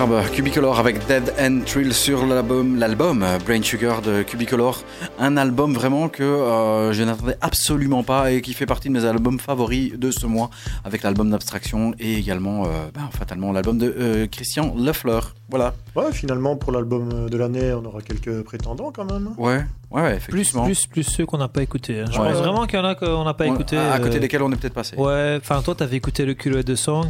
[0.00, 4.82] Superbe, Cubicolor avec Dead End Thrill sur l'album, l'album euh, Brain Sugar de Cubicolor.
[5.18, 9.04] Un album vraiment que euh, je n'attendais absolument pas et qui fait partie de mes
[9.04, 10.48] albums favoris de ce mois
[10.86, 15.34] avec l'album d'abstraction et également, euh, ben, fatalement, l'album de euh, Christian Lefleur.
[15.50, 15.74] Voilà.
[15.94, 19.30] Ouais, finalement, pour l'album de l'année, on aura quelques prétendants quand même.
[19.36, 20.64] Ouais, ouais, ouais Plus, effectivement.
[20.64, 22.00] plus, plus ceux qu'on n'a pas écoutés.
[22.00, 22.04] hein.
[22.10, 22.32] Je Ouais.
[22.32, 23.76] pense vraiment qu'il y en a qu'on n'a pas écouté.
[23.76, 24.96] à, à côté euh, desquels on est peut-être passé.
[24.96, 27.06] Ouais, enfin toi t'avais écouté le culot de Song.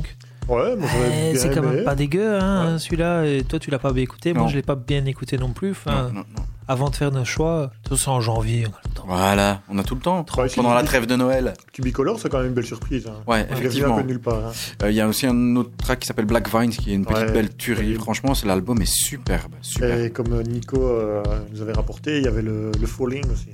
[0.51, 1.77] Ouais, moi j'aurais Eh, bien c'est quand aimé.
[1.77, 2.79] même pas dégueu, hein, Ouais.
[2.79, 3.25] celui-là.
[3.27, 4.33] Et toi, tu l'as pas bien écouté.
[4.35, 5.71] Moi, je l'ai pas bien écouté non plus.
[5.71, 6.43] Enfin, Non, non, non.
[6.67, 8.67] avant de faire nos choix, tout ça en janvier.
[8.67, 9.05] on a le temps.
[9.07, 10.25] Voilà, on a tout le temps.
[10.37, 11.55] Ouais, Pendant la trêve de Noël.
[11.73, 13.07] Cubicolor, c'est quand même une belle surprise.
[13.07, 13.23] Hein.
[13.27, 13.97] Ouais, Il un effectivement.
[13.97, 14.47] peu de nulle part.
[14.47, 14.53] hein.
[14.83, 17.05] Euh, Il y a aussi un autre track qui s'appelle Black Vines qui est une
[17.07, 17.33] petite Ouais.
[17.33, 17.95] belle tuerie.
[17.95, 19.53] Franchement, c'est l'album est superbe.
[19.63, 20.01] Super.
[20.01, 21.23] Et comme Nico euh,
[21.53, 23.51] nous avait rapporté, il y avait le, le Falling aussi.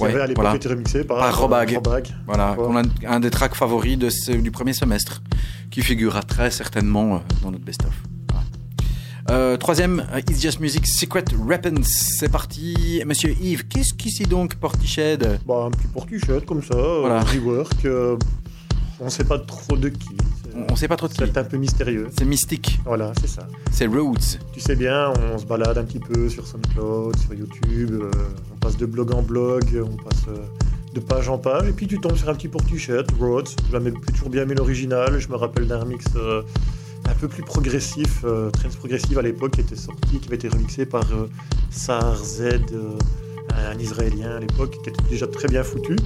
[0.00, 0.56] Ouais, à l'époque voilà.
[0.56, 1.74] été remixé par, Par Robag.
[1.74, 2.08] Robag.
[2.26, 5.22] Voilà, on a un des tracks favoris de ce- du premier semestre,
[5.70, 7.92] qui figurera très certainement euh, dans notre best-of.
[8.30, 8.44] Voilà.
[9.30, 11.82] Euh, troisième, euh, It's Just Music Secret Weapons.
[11.84, 13.02] C'est parti.
[13.06, 15.40] Monsieur Yves, qu'est-ce qui c'est donc Portiched?
[15.46, 17.84] Bah, un petit portuchette comme ça, euh, rework.
[17.84, 18.16] euh,
[19.00, 20.16] on sait pas trop de qui.
[20.54, 21.18] On- On sait pas trop de qui.
[21.18, 22.08] C'est un peu mystérieux.
[22.16, 22.80] C'est mystique.
[22.84, 23.46] Voilà, c'est ça.
[23.72, 24.18] C'est Rhodes.
[24.52, 28.10] Tu sais bien, on se balade un petit peu sur SoundCloud, sur YouTube, euh,
[28.52, 30.36] on passe de blog en blog, on passe euh,
[30.94, 33.48] de page en page, et puis tu tombes sur un petit portuchette, Rhodes.
[33.68, 36.42] Je l'aimais toujours bien aimé l'original, je me rappelle d'un remix euh,
[37.08, 40.86] un peu plus progressif, trends progressive à l'époque, qui était sorti, qui avait été remixé
[40.86, 41.04] par
[41.70, 42.42] Sar Z,
[43.72, 45.96] un Israélien à l'époque, qui était déjà très bien foutu.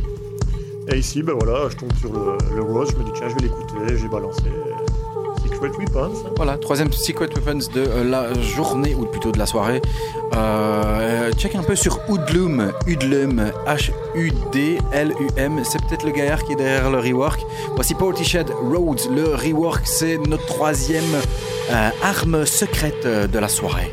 [0.91, 3.35] Et ici, ben voilà, je tombe sur le, le Rhodes, je me dis tiens, je
[3.35, 4.43] vais l'écouter, j'ai balancé.
[4.47, 4.73] euh,
[5.43, 6.13] Secret Weapons.
[6.37, 9.83] Voilà, troisième Secret Weapons de euh, la journée, ou plutôt de la soirée.
[10.35, 15.61] Euh, check un peu sur Hoodlum, Hoodlum, H-U-D-L-U-M.
[15.65, 17.41] C'est peut-être le gaillard qui est derrière le rework.
[17.75, 19.11] Voici Portishead Roads.
[19.15, 21.05] Le rework, c'est notre troisième
[22.03, 23.93] arme secrète de la soirée.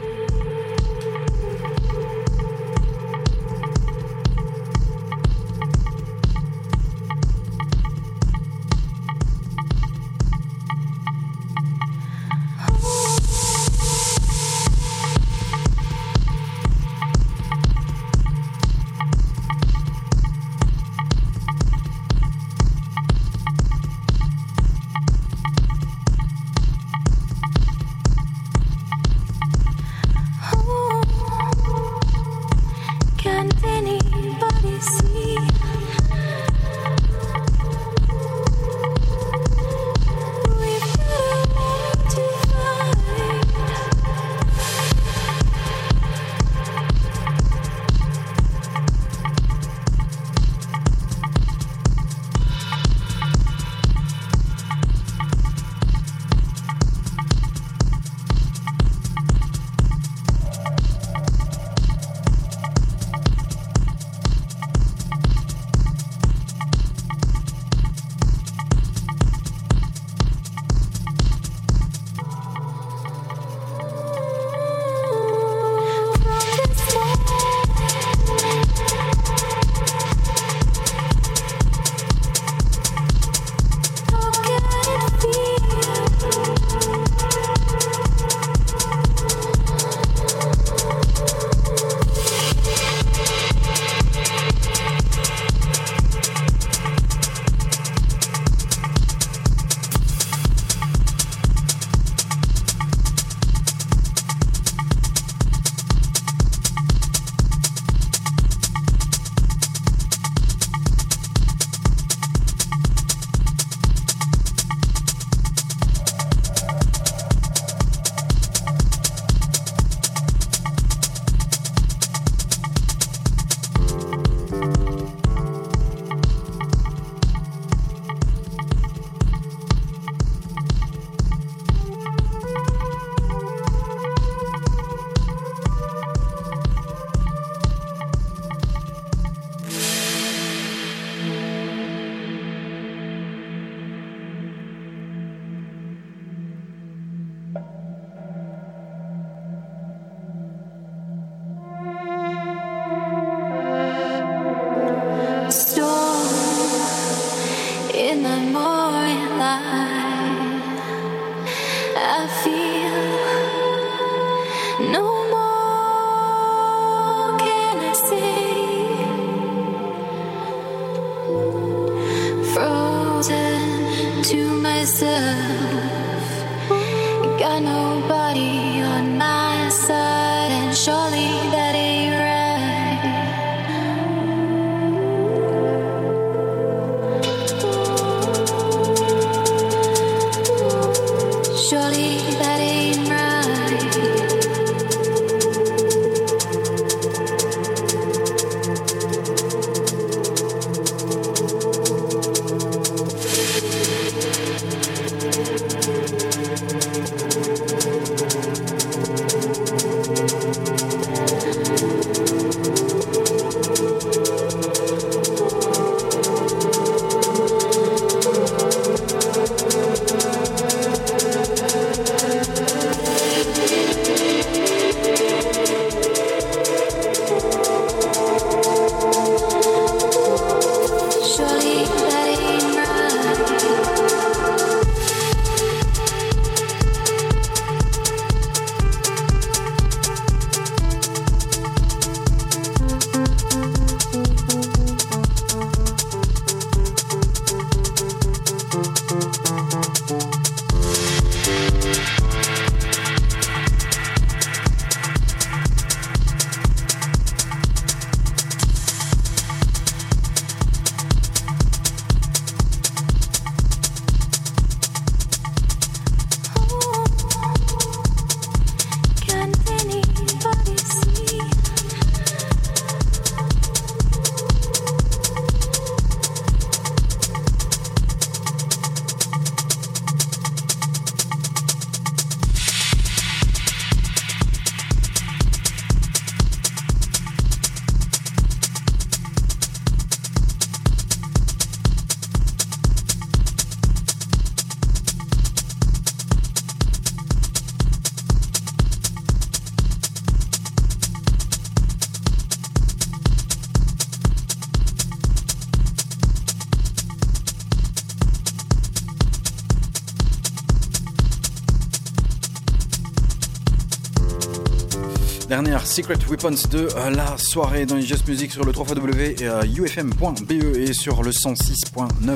[315.96, 320.92] Secret Weapons de euh, la soirée dans les Just Music sur le 3xw.ufm.be e et
[320.92, 322.36] sur le 106.9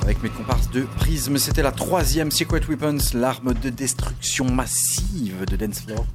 [0.00, 1.36] avec mes comparses de Prisme.
[1.36, 6.06] C'était la troisième Secret Weapons, l'arme de destruction massive de Dancefloor,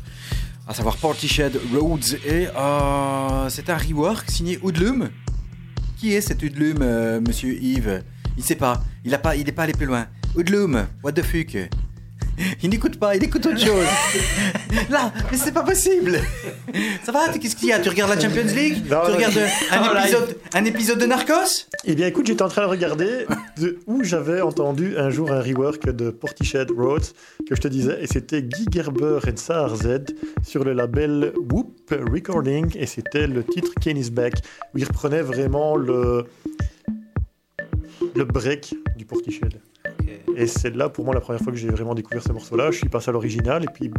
[0.68, 2.16] à savoir Portishead Roads.
[2.26, 5.12] Et euh, c'est un rework signé Hoodlum.
[5.98, 8.04] Qui est cet Hoodlum, euh, monsieur Yves?
[8.36, 10.08] Il sait pas, il a pas, il n'est pas allé plus loin.
[10.36, 11.56] Hoodlum, what the fuck?
[12.64, 13.86] Il n'écoute pas, il écoute autre chose.
[14.90, 16.20] Là, mais c'est pas possible.
[17.04, 19.38] Ça va Qu'est-ce qu'il y a Tu regardes la Champions League Non, Tu non, regardes
[19.72, 21.68] un, épisode, un épisode de Narcos?
[21.86, 23.26] Eh bien, écoute, j'étais en train de regarder
[23.58, 27.14] de où j'avais entendu un jour un rework de Portishead Roads
[27.48, 31.92] que je te disais, et c'était Guy Gerber et Sar Z sur le label Whoop
[31.92, 34.34] Recording, et c'était le titre Kenny's Back,
[34.74, 36.26] où il reprenait vraiment le,
[38.16, 39.60] le break du Portishead.
[40.36, 42.72] Et c'est là, pour moi, la première fois que j'ai vraiment découvert ce morceau-là.
[42.72, 43.92] Je suis passé à l'original, et puis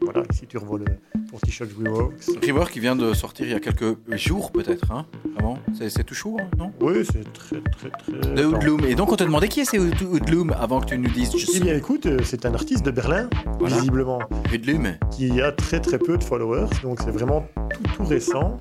[0.00, 0.86] voilà, ici tu revois le
[1.34, 2.26] Portishead Reworks.
[2.46, 4.92] Rework qui vient de sortir il y a quelques jours peut-être.
[4.92, 5.04] Hein
[5.34, 6.72] Vraiment C'est tout chaud, hein, non?
[6.80, 8.34] Oui, c'est très, très, très.
[8.34, 8.84] De Hoodlum.
[8.86, 11.32] Et donc on te demandait qui est ce Hood- Hoodlum avant que tu nous dises
[11.36, 13.28] je Eh bien, écoute, euh, c'est un artiste de Berlin,
[13.58, 13.74] Voilà.
[13.76, 14.20] visiblement.
[14.52, 14.92] Hoodlum.
[15.10, 18.60] qui a très très peu de followers, donc c'est vraiment tout, tout récent.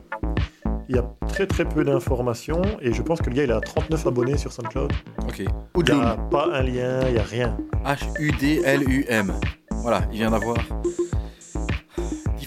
[0.90, 3.62] Il y a très très peu d'informations et je pense que le gars il a
[3.62, 4.92] 39 abonnés sur SoundCloud.
[5.28, 5.40] Ok.
[5.78, 7.56] Il n'y a pas un lien, il n'y a rien.
[7.86, 9.34] H-U-D-L-U-M.
[9.72, 10.64] Voilà, il vient d'avoir 10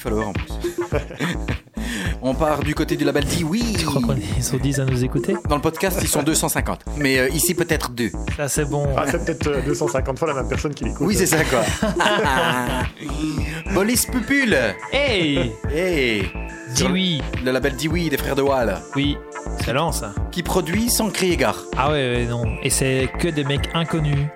[0.07, 0.53] followers en plus.
[2.23, 3.77] on part du côté du label dit oui.
[3.79, 5.35] Je crois qu'ils sont 10 à nous écouter?
[5.49, 6.85] Dans le podcast, ils sont 250.
[6.99, 8.11] Mais euh, ici, peut-être deux.
[8.37, 8.87] Ça, c'est bon.
[8.97, 11.07] Ah, c'est peut-être euh, 250 fois la même personne qui l'écoute.
[11.07, 11.63] Oui, c'est ça, quoi.
[13.75, 14.57] Bolis Pupule.
[14.93, 16.31] Hey Hey.
[16.75, 17.23] Dis oui.
[17.45, 18.77] Le label dit oui des frères de Wall.
[18.95, 19.17] Oui.
[19.59, 20.13] Excellent, ça.
[20.31, 21.63] Qui produit sans crier gare.
[21.77, 22.45] Ah ouais, ouais, non.
[22.63, 24.27] Et c'est que des mecs inconnus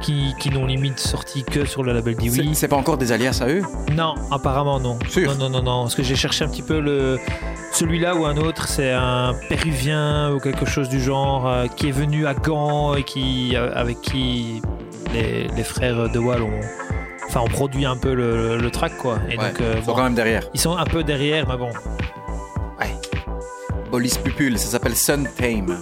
[0.00, 2.54] qui, qui n'ont limite sorti que sur le label Dewey.
[2.54, 3.62] C'est pas encore des alias à eux?
[3.92, 4.98] Non, apparemment non.
[5.08, 5.30] Sûr.
[5.36, 5.82] Non, non, non, non.
[5.82, 7.18] Parce que j'ai cherché un petit peu le.
[7.72, 11.92] Celui-là ou un autre, c'est un péruvien ou quelque chose du genre euh, qui est
[11.92, 14.62] venu à Gand et qui, euh, avec qui
[15.12, 16.60] les, les frères de Wall ont.
[17.28, 19.18] Enfin, on produit un peu le, le track quoi.
[19.30, 20.42] Et Ouais, donc, euh, Ils sont bon, quand même derrière.
[20.54, 21.70] ils sont un peu derrière, mais bon.
[23.90, 25.78] Bolis Pupule, ça s'appelle Sun Tame.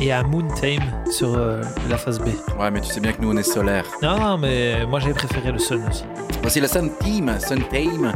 [0.00, 2.28] Et à Moon Tame sur euh, la phase B.
[2.58, 3.84] Ouais, mais tu sais bien que nous, on est solaire.
[4.02, 6.04] Non, mais moi j'ai préféré le Sun aussi.
[6.40, 8.12] Voici le Sun Team, Sun Tame,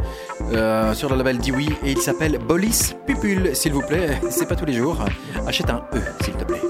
[0.53, 4.19] euh, sur le label Dewey, et il s'appelle Bolis Pupule, s'il vous plaît.
[4.31, 4.97] C'est pas tous les jours.
[5.47, 6.63] Achète un E, s'il te plaît.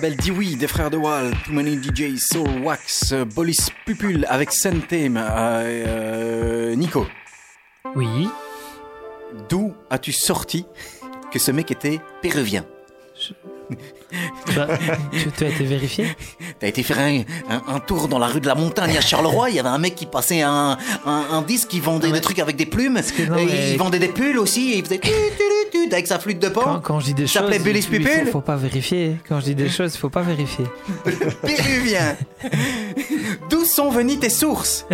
[0.00, 5.16] Label Dewey des frères de Wall, Too Many DJ, Soul Wax, Bolis Pupul avec Sentem.
[5.18, 5.20] Euh,
[6.70, 7.06] euh, Nico,
[7.94, 8.28] Oui.
[9.50, 10.64] d'où as-tu sorti
[11.30, 12.64] que ce mec était péruvien?
[14.56, 14.66] Bah,
[15.36, 16.06] tu, as été vérifié?
[16.58, 17.20] T'as été faire un,
[17.50, 19.78] un- un tour dans la rue de la Montagne à Charleroi, il y avait un
[19.78, 20.78] mec qui passait un,
[21.46, 24.08] disque qui vendait des trucs avec des plumes, que non, et mais- il vendait des
[24.08, 24.98] pulls aussi, et il faisait
[25.92, 26.80] avec sa flûte de quand, pan.
[26.80, 29.16] quand je dis des Il choses, s'appelait Billy il Pupil faut, faut pas vérifier.
[29.28, 30.64] Quand je dis des choses, faut pas vérifier.
[31.42, 32.16] Péruvien.
[33.50, 34.86] D'où sont venues tes sources?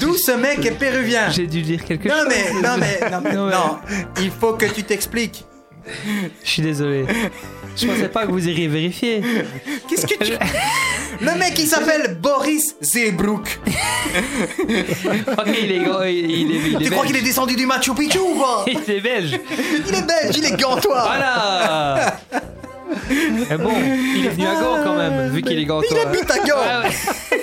[0.00, 1.30] D'où ce mec est péruvien?
[1.30, 2.28] J'ai dû dire quelque Non chose.
[2.28, 3.78] mais, non mais, non mais, Non, mais- non,
[4.20, 5.44] il faut que tu t'expliques.
[6.44, 7.04] Je suis désolé.
[7.76, 9.22] Je pensais pas que vous iriez vérifier.
[9.88, 10.32] Qu'est-ce que tu...
[11.20, 13.60] Le mec il s'appelle Boris Zebrook.
[15.38, 17.64] Ok, il est, il est, il est, il est Tu crois qu'il est descendu du
[17.66, 19.38] Machu Picchu ou pas Il est belge.
[19.88, 21.02] Il est belge, il est gantois.
[21.02, 22.18] Voilà.
[23.48, 23.70] Mais bon,
[24.16, 26.02] il est venu à Gand quand même, vu qu'il est Il gantois.
[26.02, 26.56] habite à Gand.
[26.62, 27.40] Ah ouais.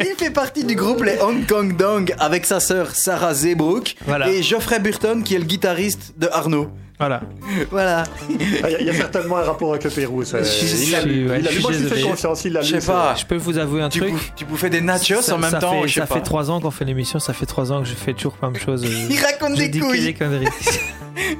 [0.00, 4.28] Il fait partie du groupe les Hong Kong Dong avec sa sœur Sarah Zebrook Voilà.
[4.28, 6.70] et Geoffrey Burton qui est le guitariste de Arnaud.
[7.00, 7.22] Voilà.
[7.70, 8.04] Voilà.
[8.62, 10.22] Ah, Il y, a- y a certainement un rapport avec le Pérou.
[10.22, 10.38] ça.
[10.40, 12.02] Il a a lui désolé.
[12.02, 12.44] confiance.
[12.44, 13.14] Il a Je sais pas.
[13.16, 14.12] Je peux vous avouer un Tu, truc.
[14.12, 16.14] bouffes, tu bouffais des nachos Ça- en même ça temps, fait, ça pas.
[16.16, 18.50] fait trois ans qu'on fait l'émission, ça fait trois ans que je fais toujours la
[18.50, 18.84] même chose.
[18.84, 20.04] Il raconte des couilles.
[20.04, 20.46] des conneries.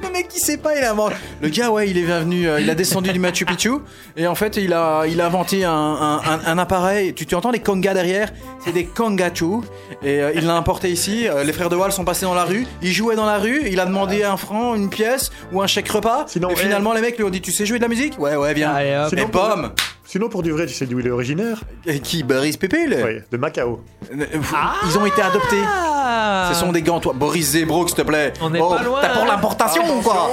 [0.03, 1.13] Le mec il sait pas, il invente.
[1.41, 3.71] Le gars ouais, il est venu, euh, il a descendu du Machu Picchu
[4.15, 7.13] et en fait il a, il a inventé un, un- un- un appareil.
[7.15, 8.31] Tu, tu entends les congas derrière?
[8.63, 9.61] C'est des congachu
[10.03, 11.27] et euh, il l'a importé ici.
[11.27, 12.67] Euh, les frères de Wall sont passés dans la rue.
[12.83, 13.61] Il jouait dans la rue.
[13.71, 16.25] Il a demandé un franc, une pièce ou un chèque repas.
[16.27, 18.17] Sinon, et finalement les mecs lui ont dit tu sais jouer de la musique?
[18.19, 18.71] Ouais ouais viens.
[18.71, 19.13] Allez, hop.
[19.13, 19.57] Et Sinon, pour-
[20.03, 23.19] Sinon, pour du vrai, tu sais d'où il est originaire Et Qui Boris Pépil Oui,
[23.31, 23.79] de Macao.
[24.11, 24.25] Euh,
[24.89, 25.61] Ils ont été adoptés.
[25.65, 27.13] Ah Ce sont des gants, toi.
[27.15, 28.33] Boris Zebrook, s'il te plaît.
[28.41, 29.27] On n'est Oh, pas loin, T'as pour hein.
[29.27, 30.29] l'importation ou quoi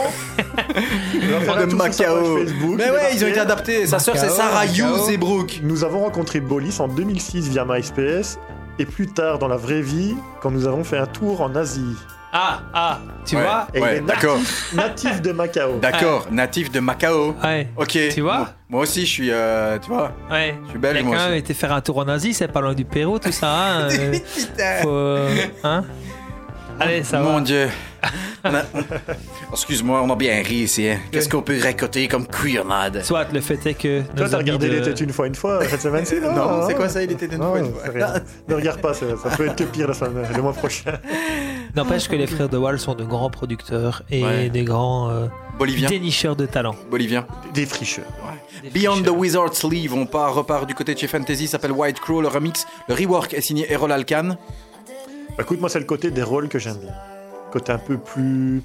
[1.14, 2.38] De tout sur sa page Macao.
[2.38, 3.86] Facebook, Mais il est ouais, ils ont été adaptés.
[3.86, 4.96] Sa sœur, c'est Macao, Sarah Macao.
[4.96, 5.60] Hughes Zebrook.
[5.62, 8.40] Nous avons rencontré Bolis en 2006 via MySpace
[8.80, 11.94] et plus tard dans la vraie vie quand nous avons fait un tour en Asie.
[12.32, 13.42] Ah, ah, tu Ouais.
[13.42, 15.78] vois Et Ouais, il est natif, natif de Macao.
[15.80, 17.34] D'accord, natif de Macao.
[17.42, 17.68] Ouais.
[17.76, 17.98] Ok.
[18.12, 19.30] Tu vois Moi- Moi aussi, je suis.
[19.30, 20.54] euh, tu vois Ouais.
[20.66, 22.48] Je suis belge, Il a moi quand même été faire un tour en Asie, c'est
[22.48, 23.48] pas loin du Pérou, tout ça.
[23.50, 24.14] Hein, euh,
[24.82, 25.30] faut, euh,
[25.64, 25.84] hein
[26.80, 27.40] Allez, ça Mon va.
[27.40, 27.68] dieu.
[29.52, 30.88] Excuse-moi, on a bien ri ici.
[30.88, 30.98] hein.
[31.10, 34.02] Qu'est-ce qu'on peut raconter comme couillonnade Soit le fait est que.
[34.16, 36.64] Toi, t'as regardé de- Les Têtes une fois une fois cette semaine-ci Non, Non, hein
[36.68, 37.82] c'est quoi ça Il était une Non, fois une fois.
[38.48, 40.92] Ne regarde pas, ça, ça peut être que pire la semaine, le mois prochain.
[41.76, 44.48] N'empêche que les frères de Wall sont de grands producteurs et Ouais.
[44.50, 45.26] des grands euh,
[45.88, 46.74] dénicheurs de talent.
[46.90, 47.26] Bolivien.
[47.54, 48.06] Des fricheurs.
[48.74, 52.20] Beyond the Wizard's Sleeve, on part, repart du côté de chez Fantasy, s'appelle White Crow,
[52.20, 54.36] le remix, le rework est signé Errol Alkan.
[55.36, 56.92] Bah, écoute, moi, c'est le côté des rôles que j'aime bien.
[57.52, 58.62] Côté un peu plus.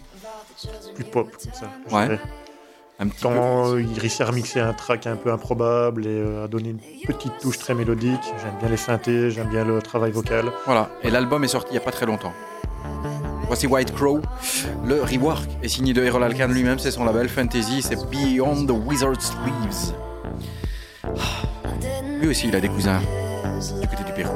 [0.95, 1.69] plus pop, comme ça.
[1.95, 2.19] Ouais.
[2.99, 3.29] Un petit peu.
[3.29, 6.79] Quand il réussit à remixer un track un peu improbable et euh, à donner une
[7.05, 10.45] petite touche très mélodique, j'aime bien les synthés, j'aime bien le travail vocal.
[10.65, 12.33] Voilà, et l'album est sorti il n'y a pas très longtemps.
[13.47, 14.21] Voici White Crow.
[14.85, 18.71] Le rework est signé de Errol Alkan lui-même, c'est son label Fantasy, c'est Beyond the
[18.71, 19.95] Wizard's Sleeves.
[21.03, 21.43] Ah.
[22.19, 23.01] Lui aussi, il a des cousins
[23.81, 24.33] du côté du Pérou.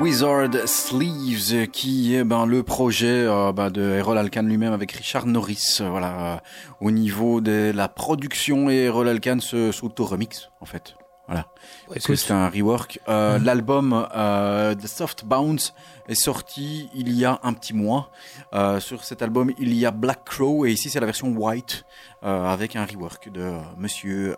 [0.00, 5.26] Wizard Sleeves, qui est ben, le projet euh, ben, de Errol Alkan lui-même avec Richard
[5.26, 5.78] Norris.
[5.80, 6.36] euh, voilà, euh,
[6.80, 10.96] au niveau de la production, et Errol Alkan se s'auto-remix, en fait.
[11.26, 11.46] Voilà.
[11.88, 13.00] Parce que c'est un rework.
[13.08, 15.74] Euh, L'album euh, The Soft Bounce
[16.08, 18.12] est sorti il y a un petit mois.
[18.54, 21.84] Euh, sur cet album, il y a Black Crow et ici c'est la version white
[22.22, 24.36] avec un rework de Monsieur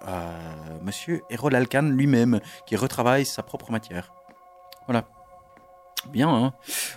[0.82, 4.12] Monsieur Errol Alkan lui-même qui retravaille sa propre matière.
[4.86, 5.04] Voilà.
[6.06, 6.52] Bien, hein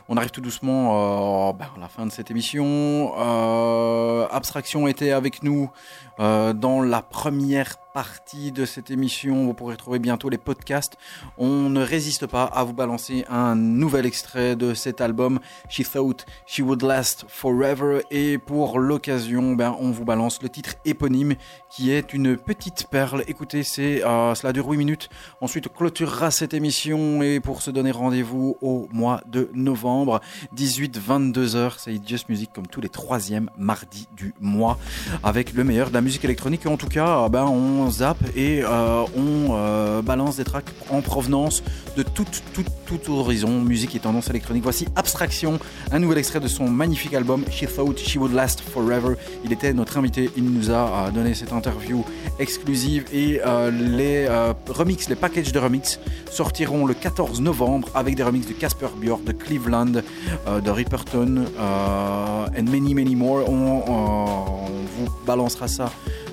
[0.07, 3.13] on arrive tout doucement euh, ben, à la fin de cette émission.
[3.17, 5.71] Euh, Abstraction était avec nous
[6.19, 9.45] euh, dans la première partie de cette émission.
[9.45, 10.97] Vous pourrez trouver bientôt les podcasts.
[11.37, 15.39] On ne résiste pas à vous balancer un nouvel extrait de cet album,
[15.69, 18.01] She Thought She Would Last Forever.
[18.11, 21.35] Et pour l'occasion, ben, on vous balance le titre éponyme
[21.69, 23.23] qui est une petite perle.
[23.27, 25.09] Écoutez, c'est, euh, cela dure 8 minutes.
[25.41, 30.21] Ensuite, clôturera cette émission et pour se donner rendez-vous au mois de novembre,
[30.55, 34.77] 18-22 heures, c'est It's Just Music comme tous les troisièmes mardis du mois
[35.23, 36.65] avec le meilleur de la musique électronique.
[36.65, 41.63] En tout cas, ben, on zappe et euh, on euh, balance des tracks en provenance
[41.97, 44.63] de tout, tout, tout horizon, musique et tendance électronique.
[44.63, 45.59] Voici Abstraction,
[45.91, 49.15] un nouvel extrait de son magnifique album She Thought She Would Last Forever.
[49.43, 52.03] Il était notre invité, il nous a euh, donné cette interview
[52.39, 55.99] exclusive et euh, les euh, remix, les packages de remix
[56.31, 60.01] sortiront le 14 novembre avec des remix de Casper Björk, de Cleveland,
[60.47, 63.47] euh, de Ripperton euh, and many many more.
[63.49, 64.65] On, on
[64.97, 65.91] vous balancera ça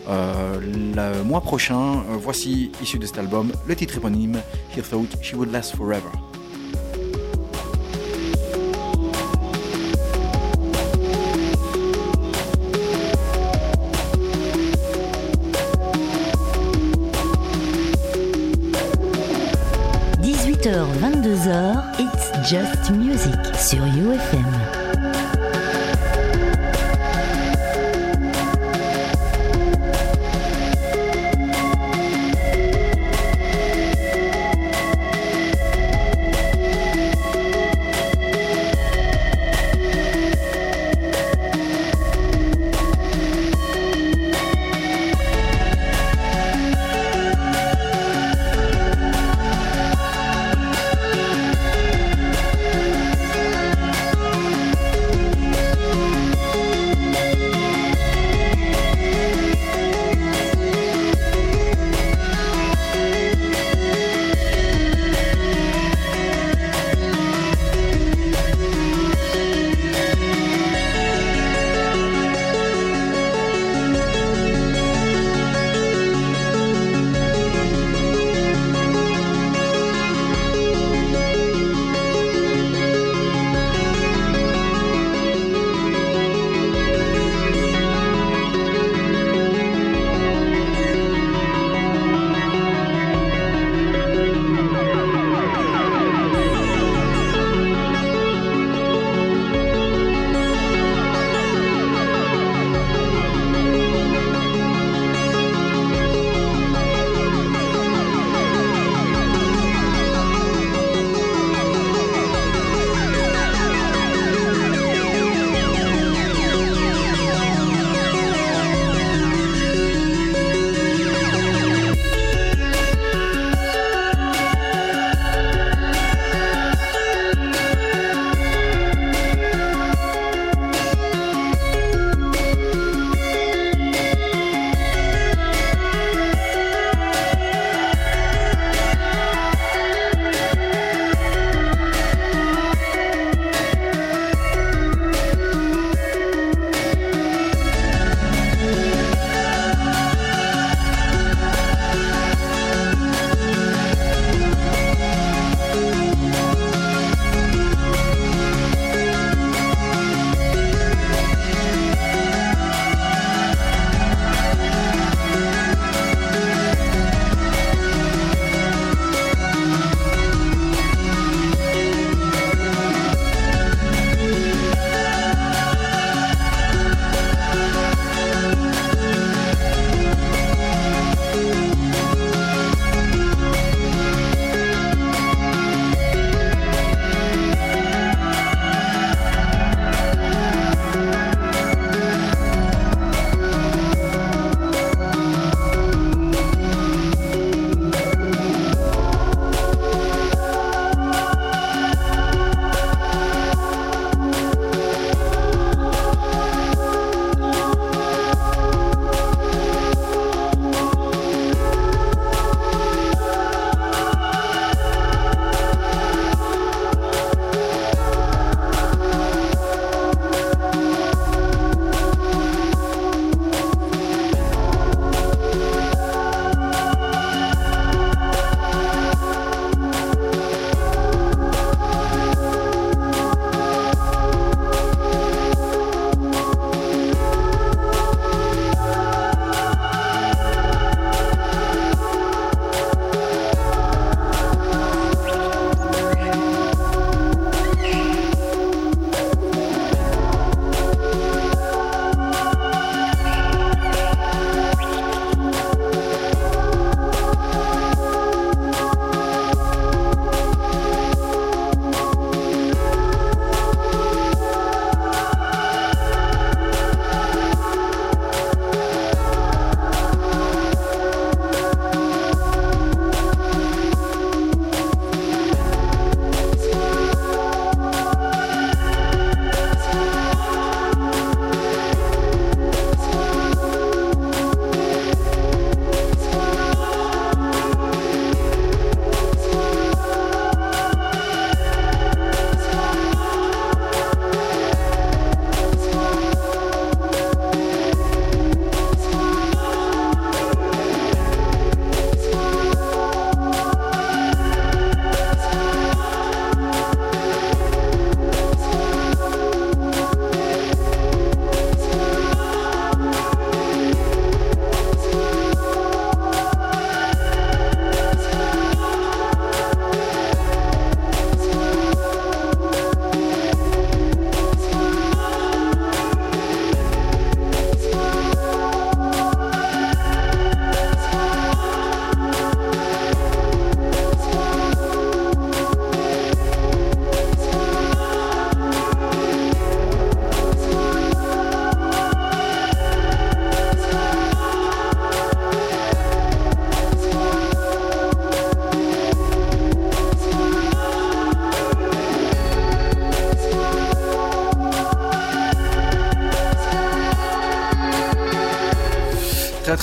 [0.09, 2.05] euh, le mois prochain.
[2.11, 4.41] Euh, voici issu de cet album le titre éponyme
[4.75, 6.11] She Thought She Would Last Forever.
[20.59, 24.78] h 22h, It's Just Music sur UFM.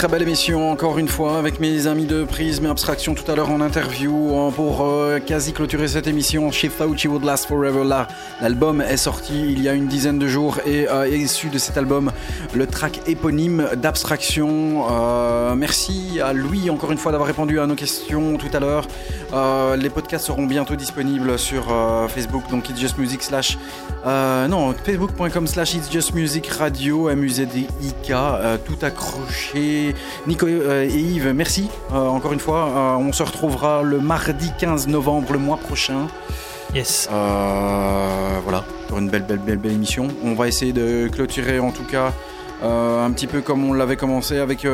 [0.06, 3.36] Très belle émission encore une fois avec mes amis de Prisme et Abstraction tout à
[3.36, 7.84] l'heure en interview pour euh, quasi clôturer cette émission chez Fauci Would Last Forever.
[7.84, 8.08] Là,
[8.40, 11.58] l'album est sorti il y a une dizaine de jours et euh, est issu de
[11.58, 12.12] cet album
[12.54, 14.86] le track éponyme d'Abstraction.
[14.92, 18.86] Euh, merci à Louis encore une fois d'avoir répondu à nos questions tout à l'heure.
[19.76, 21.66] Les podcasts seront bientôt disponibles sur
[22.10, 23.58] Facebook donc It's Just Music slash
[24.06, 27.68] euh, non facebook.com slash It's Just Music Radio MUZIK
[28.12, 29.96] euh, tout accroché.
[30.28, 32.98] Nico euh, et Yves, merci euh, encore une fois.
[33.00, 36.08] On se retrouvera le mardi 15 novembre, le mois prochain.
[36.74, 37.08] Yes.
[37.10, 40.08] Voilà, pour une belle, belle, belle, belle émission.
[40.24, 42.14] On va essayer de clôturer en tout cas
[42.64, 44.66] un petit peu comme on l'avait commencé avec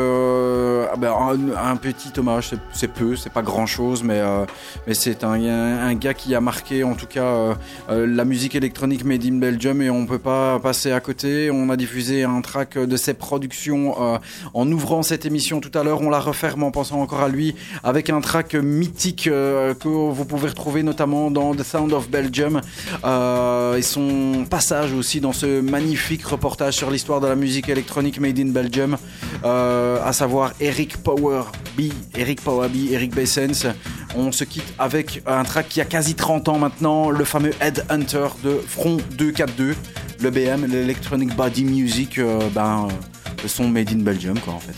[0.94, 1.14] ah ben,
[1.58, 2.52] un, petit hommage.
[2.74, 4.46] C'est- peu, c'est pas grand chose, mais, euh,
[4.86, 7.54] mais c'est un, gars qui a marqué en tout cas euh,
[7.90, 11.50] euh, la musique électronique made in Belgium et on peut pas passer à côté.
[11.50, 13.96] On a diffusé un track de ses productions
[14.54, 16.02] en ouvrant cette émission tout à l'heure.
[16.02, 20.50] On la referme en pensant encore à lui avec un track mythique que vous pouvez
[20.50, 22.60] retrouver notamment dans The Sound of Belgium
[23.06, 28.40] et son passage aussi dans ce magnifique reportage sur l'histoire de la musique électronique made
[28.40, 28.98] in Belgium,
[29.44, 31.44] à savoir Eric Power
[31.78, 33.68] B, Eric Power B, Eric Bessens.
[34.16, 38.28] On se quitte avec un track qui a quasi 30 ans maintenant, le fameux Headhunter
[38.44, 39.76] de Front 242,
[40.22, 42.94] le BM, l'Electronic Body Music, euh, ben, euh,
[43.44, 44.76] le son made in Belgium quoi en fait.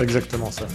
[0.00, 0.66] Exactement ça.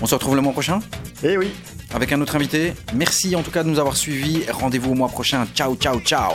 [0.00, 0.80] On se retrouve le mois prochain?
[1.22, 1.50] Eh oui,
[1.94, 2.74] avec un autre invité.
[2.94, 4.44] Merci en tout cas de nous avoir suivis.
[4.50, 5.46] Rendez-vous au mois prochain.
[5.54, 6.34] Ciao, ciao, ciao.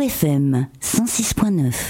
[0.00, 1.72] UFM 106.9